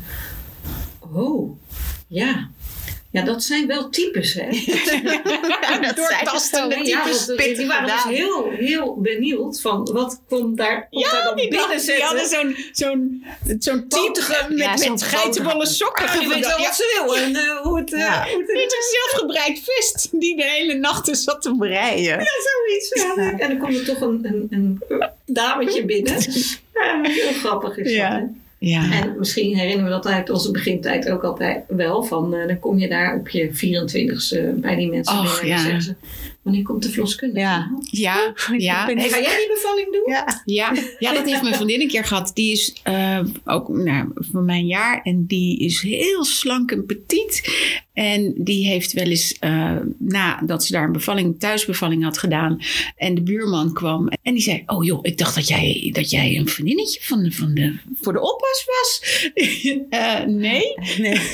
Oh, 1.12 1.56
ja. 2.14 2.48
Ja, 3.10 3.22
dat 3.22 3.42
zijn 3.42 3.66
wel 3.66 3.88
types, 3.90 4.34
hè? 4.34 4.46
dat 5.80 5.96
Doortastende 5.96 6.86
Ja, 6.86 7.02
types 7.02 7.26
want, 7.26 7.38
die 7.56 7.66
waren 7.66 7.86
dus 7.86 8.04
heel, 8.16 8.50
heel 8.50 9.00
benieuwd 9.00 9.60
van 9.60 9.90
wat 9.92 10.20
komt 10.28 10.56
daar, 10.56 10.86
komt 10.90 11.10
daar 11.10 11.24
dan 11.24 11.36
die, 11.36 11.48
binnen 11.48 11.68
dachten- 11.68 11.94
die 11.94 12.04
hadden 12.04 12.26
zitten. 12.28 12.54
zo'n 12.72 13.24
zo'n 13.42 13.58
zo'n 13.58 13.88
type 13.88 14.46
met, 14.48 14.58
Ja, 14.82 14.90
met 14.90 15.02
geitenwolle 15.02 15.66
sokken. 15.66 16.04
Ja, 16.06 16.18
die 16.18 16.28
weet 16.28 16.46
wel 16.46 16.58
wat 16.58 16.74
ze 16.74 17.02
wil 17.04 17.16
en 17.16 17.36
eh, 17.36 17.56
hoe 17.62 17.78
het... 17.78 17.92
eh, 17.92 17.98
Ja. 18.00 18.26
hoe 18.30 18.40
het 18.42 18.52
Niet 18.52 18.72
een 18.72 18.98
zelfgebreid 19.10 19.60
vest 19.64 20.08
die 20.12 20.36
de 20.36 20.44
hele 20.44 20.74
nacht 20.74 21.08
is 21.08 21.22
zat 21.24 21.42
te 21.42 21.54
breien. 21.56 22.26
zoiets. 22.66 22.90
Ja. 23.16 23.38
En 23.38 23.48
dan 23.48 23.58
komt 23.58 23.76
er 23.76 23.84
toch 23.84 24.00
een, 24.00 24.20
een, 24.22 24.46
een 24.50 24.82
dametje 25.26 25.84
binnen. 25.84 26.14
Ja, 26.74 27.00
heel 27.02 27.32
grappig 27.32 27.76
is 27.76 27.92
Ja. 27.92 28.18
dat? 28.20 28.28
Ja. 28.68 28.92
En 28.92 29.14
misschien 29.18 29.56
herinneren 29.56 29.84
we 29.84 29.90
dat 29.90 30.06
uit 30.06 30.30
onze 30.30 30.50
begintijd 30.50 31.10
ook 31.10 31.24
altijd 31.24 31.64
wel. 31.68 32.02
Van, 32.02 32.34
eh, 32.34 32.46
dan 32.46 32.58
kom 32.58 32.78
je 32.78 32.88
daar 32.88 33.16
op 33.16 33.28
je 33.28 33.48
24ste 33.52 34.60
bij 34.60 34.76
die 34.76 34.88
mensen 34.88 35.22
binnen 35.22 35.40
en 35.40 35.46
ja. 35.48 35.58
zeggen 35.58 35.82
ze... 35.82 35.94
Wanneer 36.44 36.62
komt 36.62 36.82
de 36.82 36.90
verloskundige? 36.90 37.40
Ja. 37.40 37.70
Ja, 37.90 38.34
ja. 38.56 38.86
ben- 38.86 38.96
En 38.98 39.10
ga 39.10 39.20
jij 39.20 39.36
die 39.36 39.48
bevalling 39.54 39.92
doen? 39.92 40.12
Ja. 40.12 40.42
Ja, 40.44 40.72
ja, 40.98 41.12
dat 41.12 41.24
heeft 41.26 41.42
mijn 41.42 41.54
vriendin 41.54 41.80
een 41.80 41.88
keer 41.88 42.04
gehad. 42.04 42.30
Die 42.34 42.52
is 42.52 42.76
eh, 42.82 43.20
ook 43.44 43.68
nou, 43.68 44.08
van 44.14 44.44
mijn 44.44 44.66
jaar 44.66 45.00
en 45.02 45.24
die 45.26 45.58
is 45.58 45.80
heel 45.80 46.24
slank 46.24 46.70
en 46.72 46.86
petit. 46.86 47.52
En 47.92 48.34
die 48.36 48.66
heeft 48.66 48.92
wel 48.92 49.04
eens, 49.06 49.36
eh, 49.40 49.76
nadat 49.98 50.64
ze 50.64 50.72
daar 50.72 50.84
een 50.84 50.92
bevalling, 50.92 51.38
thuisbevalling 51.40 52.02
had 52.04 52.18
gedaan, 52.18 52.58
en 52.96 53.14
de 53.14 53.22
buurman 53.22 53.72
kwam 53.72 54.08
en 54.22 54.32
die 54.34 54.42
zei: 54.42 54.62
Oh 54.66 54.84
joh, 54.84 54.98
ik 55.02 55.18
dacht 55.18 55.34
dat 55.34 55.48
jij, 55.48 55.90
dat 55.92 56.10
jij 56.10 56.36
een 56.36 56.48
vriendinnetje 56.48 57.00
van, 57.02 57.22
de- 57.22 57.32
van 57.32 57.54
de, 57.54 57.76
voor 58.00 58.12
de 58.12 58.20
oppas 58.20 58.64
was. 58.66 59.00
Eh, 59.90 60.22
nee. 60.24 60.62
Nee. 60.98 61.18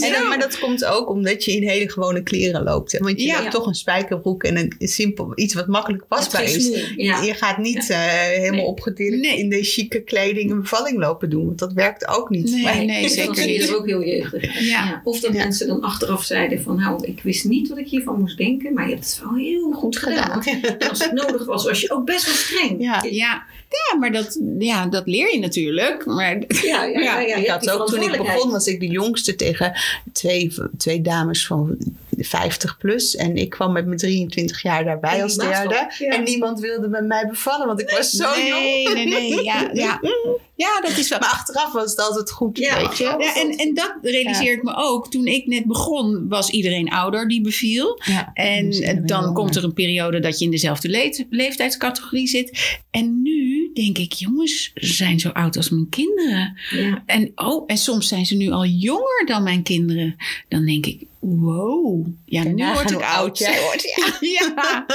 Ja, 0.00 0.18
En 0.20 0.28
maar 0.28 0.38
dat 0.38 0.58
komt 0.58 0.84
ook 0.84 1.08
omdat 1.10 1.44
je 1.44 1.52
in 1.52 1.68
hele 1.68 1.90
gewone 1.90 2.22
kleren 2.22 2.62
loopt. 2.62 2.92
Hè? 2.92 2.98
Want 2.98 3.20
je 3.20 3.26
Ja. 3.26 3.38
hebt 3.40 3.50
toch 3.50 3.66
een 3.66 3.74
spijkerbroek 4.16 4.42
en 4.42 4.56
een 4.78 4.88
simpel, 4.88 5.32
iets 5.34 5.54
wat 5.54 5.66
makkelijk 5.66 6.06
pasbaar 6.08 6.42
is. 6.42 6.70
Ja. 6.96 7.22
Je 7.22 7.34
gaat 7.34 7.58
niet 7.58 7.90
eh, 7.90 7.98
helemaal 7.98 8.50
Nee. 8.50 8.64
opgedirkt 8.64 9.20
Nee. 9.20 9.38
in 9.38 9.48
de 9.48 9.62
chique 9.62 10.00
kleding 10.00 10.50
een 10.50 10.60
bevalling 10.60 10.98
lopen 10.98 11.30
doen. 11.30 11.46
Want 11.46 11.58
dat 11.58 11.72
werkt 11.72 12.08
ook 12.08 12.30
niet. 12.30 12.50
Nee, 12.50 12.84
nee, 12.84 13.08
zeker 13.18 13.46
niet. 13.46 13.68
er 13.68 13.76
ook 13.76 13.86
heel 13.86 14.04
jeugdig. 14.04 14.60
Ja. 14.60 15.00
Of 15.04 15.20
dat 15.20 15.32
mensen 15.32 15.66
dan 15.66 15.80
achteraf 15.80 16.24
zeiden 16.24 16.62
van... 16.62 16.76
Nou, 16.76 17.04
ik 17.04 17.20
wist 17.22 17.44
niet 17.44 17.68
wat 17.68 17.78
ik 17.78 17.88
hiervan 17.88 18.18
moest 18.20 18.36
denken. 18.36 18.74
Maar 18.74 18.88
je 18.88 18.94
hebt 18.94 19.06
het 19.06 19.20
wel 19.22 19.34
heel 19.34 19.72
goed 19.72 19.96
gedaan. 19.96 20.42
Als 20.88 21.04
het 21.04 21.12
nodig 21.12 21.44
was, 21.44 21.64
was 21.64 21.80
je 21.80 21.90
ook 21.90 22.04
best 22.06 22.26
wel 22.26 22.34
streng. 22.34 22.80
Ja. 22.82 23.02
Ja, 23.02 23.44
ja 23.90 23.98
maar 23.98 24.12
dat, 24.12 24.40
ja, 24.58 24.86
dat 24.86 25.06
leer 25.06 25.32
je 25.32 25.38
natuurlijk. 25.38 26.06
Maar 26.06 26.38
ja, 26.62 26.84
ja, 26.84 27.20
ja, 27.20 27.34
ik 27.36 27.46
had 27.46 27.70
ook 27.70 27.88
toen 27.88 28.02
ik 28.02 28.16
begon, 28.16 28.50
was 28.50 28.66
ik 28.66 28.80
de 28.80 28.86
jongste 28.86 29.34
tegen 29.34 29.72
twee, 30.12 30.52
twee 30.76 31.00
dames 31.00 31.46
van 31.46 31.78
50 32.18 32.76
plus. 32.78 33.16
En 33.16 33.36
ik 33.36 33.50
kwam 33.50 33.72
met 33.72 33.86
mijn 33.86 33.98
23 33.98 34.62
jaar 34.62 34.84
daarbij 34.84 35.22
als 35.22 35.36
derde. 35.36 35.94
ja. 35.98 36.08
En 36.08 36.22
niemand 36.24 36.60
wilde 36.60 36.88
met 36.88 37.06
mij 37.06 37.26
bevallen, 37.26 37.66
want 37.66 37.80
ik 37.80 37.90
was 37.90 38.10
zo 38.10 38.30
nee, 38.34 38.82
jong. 38.82 38.94
nee, 38.94 39.06
nee. 39.06 39.44
Ja, 39.44 39.70
ja. 39.72 40.00
ja, 40.64 40.80
dat 40.80 40.96
is 40.98 41.08
wel. 41.08 41.18
Maar 41.18 41.28
achteraf 41.28 41.72
was 41.72 41.90
het 41.90 42.00
altijd 42.00 42.30
goed, 42.30 42.58
Ja, 42.58 42.80
weet 42.80 42.98
je. 42.98 43.04
Ja, 43.04 43.34
en, 43.36 43.50
en 43.56 43.74
dat 43.74 43.94
realiseer 44.02 44.52
ik 44.52 44.62
me 44.62 44.74
ook. 44.76 45.10
Toen 45.10 45.26
ik 45.26 45.46
net 45.46 45.64
begon, 45.66 46.28
was 46.28 46.50
iedereen 46.50 46.88
ouder 46.90 47.28
die 47.28 47.40
beviel. 47.40 48.00
En 48.34 48.70
Dus 48.70 48.80
dan 48.80 49.02
jonger. 49.06 49.32
komt 49.32 49.56
er 49.56 49.64
een 49.64 49.72
periode 49.74 50.20
dat 50.20 50.38
je 50.38 50.44
in 50.44 50.50
dezelfde 50.50 50.88
le- 50.88 51.24
leeftijdscategorie 51.30 52.26
zit. 52.26 52.78
En 52.90 53.22
nu 53.22 53.70
denk 53.74 53.98
ik, 53.98 54.12
jongens, 54.12 54.70
ze 54.74 54.92
zijn 54.92 55.20
zo 55.20 55.28
oud 55.28 55.56
als 55.56 55.70
mijn 55.70 55.88
kinderen. 55.88 56.58
Ja. 56.70 57.02
En, 57.06 57.32
oh, 57.34 57.64
en 57.66 57.76
soms 57.78 58.08
zijn 58.08 58.26
ze 58.26 58.36
nu 58.36 58.50
al 58.50 58.64
jonger 58.66 59.22
dan 59.26 59.42
mijn 59.42 59.62
kinderen. 59.62 60.16
Dan 60.48 60.64
denk 60.64 60.86
ik, 60.86 61.02
wow. 61.34 62.06
Ja, 62.24 62.42
nu 62.42 62.72
word 62.72 62.90
ik 62.90 62.96
oud. 63.02 63.02
oud 63.16 63.38
jij 63.38 63.60
wordt, 63.62 63.82
ja. 64.20 64.86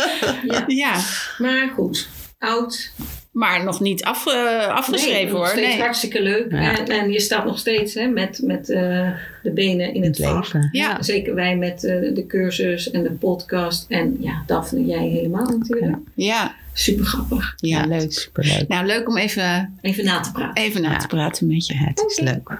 Ja. 0.46 0.64
ja, 0.68 1.00
Maar 1.38 1.70
goed, 1.76 2.08
oud. 2.40 2.92
maar 3.32 3.64
nog 3.64 3.80
niet 3.80 4.04
afge- 4.04 4.68
afgeschreven 4.72 5.14
nee, 5.24 5.26
nog 5.32 5.38
hoor. 5.38 5.48
steeds 5.48 5.68
Nee. 5.68 5.80
hartstikke 5.80 6.22
leuk. 6.22 6.52
Ja. 6.52 6.78
En, 6.80 6.86
en 6.88 7.12
je 7.12 7.20
staat 7.20 7.46
nog 7.46 7.60
steeds 7.60 7.94
hè, 7.94 8.08
met, 8.08 8.40
met 8.44 8.70
eh, 8.70 9.10
de 9.44 9.52
benen 9.54 9.94
in 9.94 10.04
het, 10.04 10.18
het 10.18 10.26
vak. 10.28 10.44
leven. 10.44 10.70
Ja. 10.72 11.02
Zeker 11.02 11.36
wij 11.36 11.56
met 11.58 11.84
eh, 11.84 12.14
de 12.16 12.26
cursus 12.28 12.92
en 12.92 13.04
de 13.04 13.12
podcast. 13.12 13.86
En 13.90 14.18
ja, 14.20 14.44
Daphne, 14.46 14.86
jij 14.86 15.08
helemaal 15.08 15.46
natuurlijk. 15.58 15.98
Ja, 16.16 16.56
Super 16.74 17.06
grappig. 17.06 17.54
ja, 17.58 17.86
leuk. 17.86 18.14
Superleuk. 18.14 18.68
Nou, 18.68 18.86
leuk 18.86 19.08
om 19.10 19.18
even, 19.18 19.78
Even 19.82 20.06
na 20.06 20.20
te 20.20 20.32
praten. 20.32 20.64
even 20.64 20.82
na 20.82 20.92
Ja. 20.92 20.98
te 20.98 21.08
praten 21.08 21.48
met 21.48 21.66
je. 21.68 21.74
Ja, 21.74 21.80
het 21.84 22.04
is 22.08 22.20
leuk. 22.20 22.60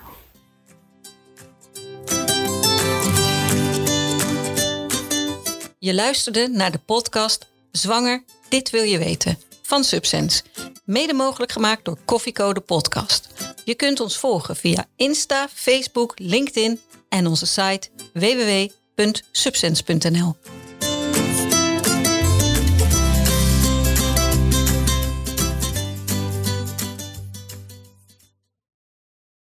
Je 5.84 5.94
luisterde 5.94 6.48
naar 6.48 6.72
de 6.72 6.78
podcast 6.78 7.48
Zwanger, 7.72 8.24
dit 8.50 8.70
wil 8.70 8.84
je 8.84 8.98
weten 8.98 9.38
van 9.62 9.84
Subsense. 9.84 10.44
Mede 10.86 11.14
mogelijk 11.14 11.52
gemaakt 11.52 11.86
door 11.86 11.98
Koffiecode 12.06 12.60
Podcast. 12.60 13.28
Je 13.66 13.76
kunt 13.76 14.00
ons 14.00 14.18
volgen 14.18 14.56
via 14.56 14.86
Insta, 14.96 15.48
Facebook, 15.54 16.14
LinkedIn 16.16 16.80
en 17.10 17.28
onze 17.28 17.46
site 17.46 17.90
www.subsense.nl. 18.14 20.36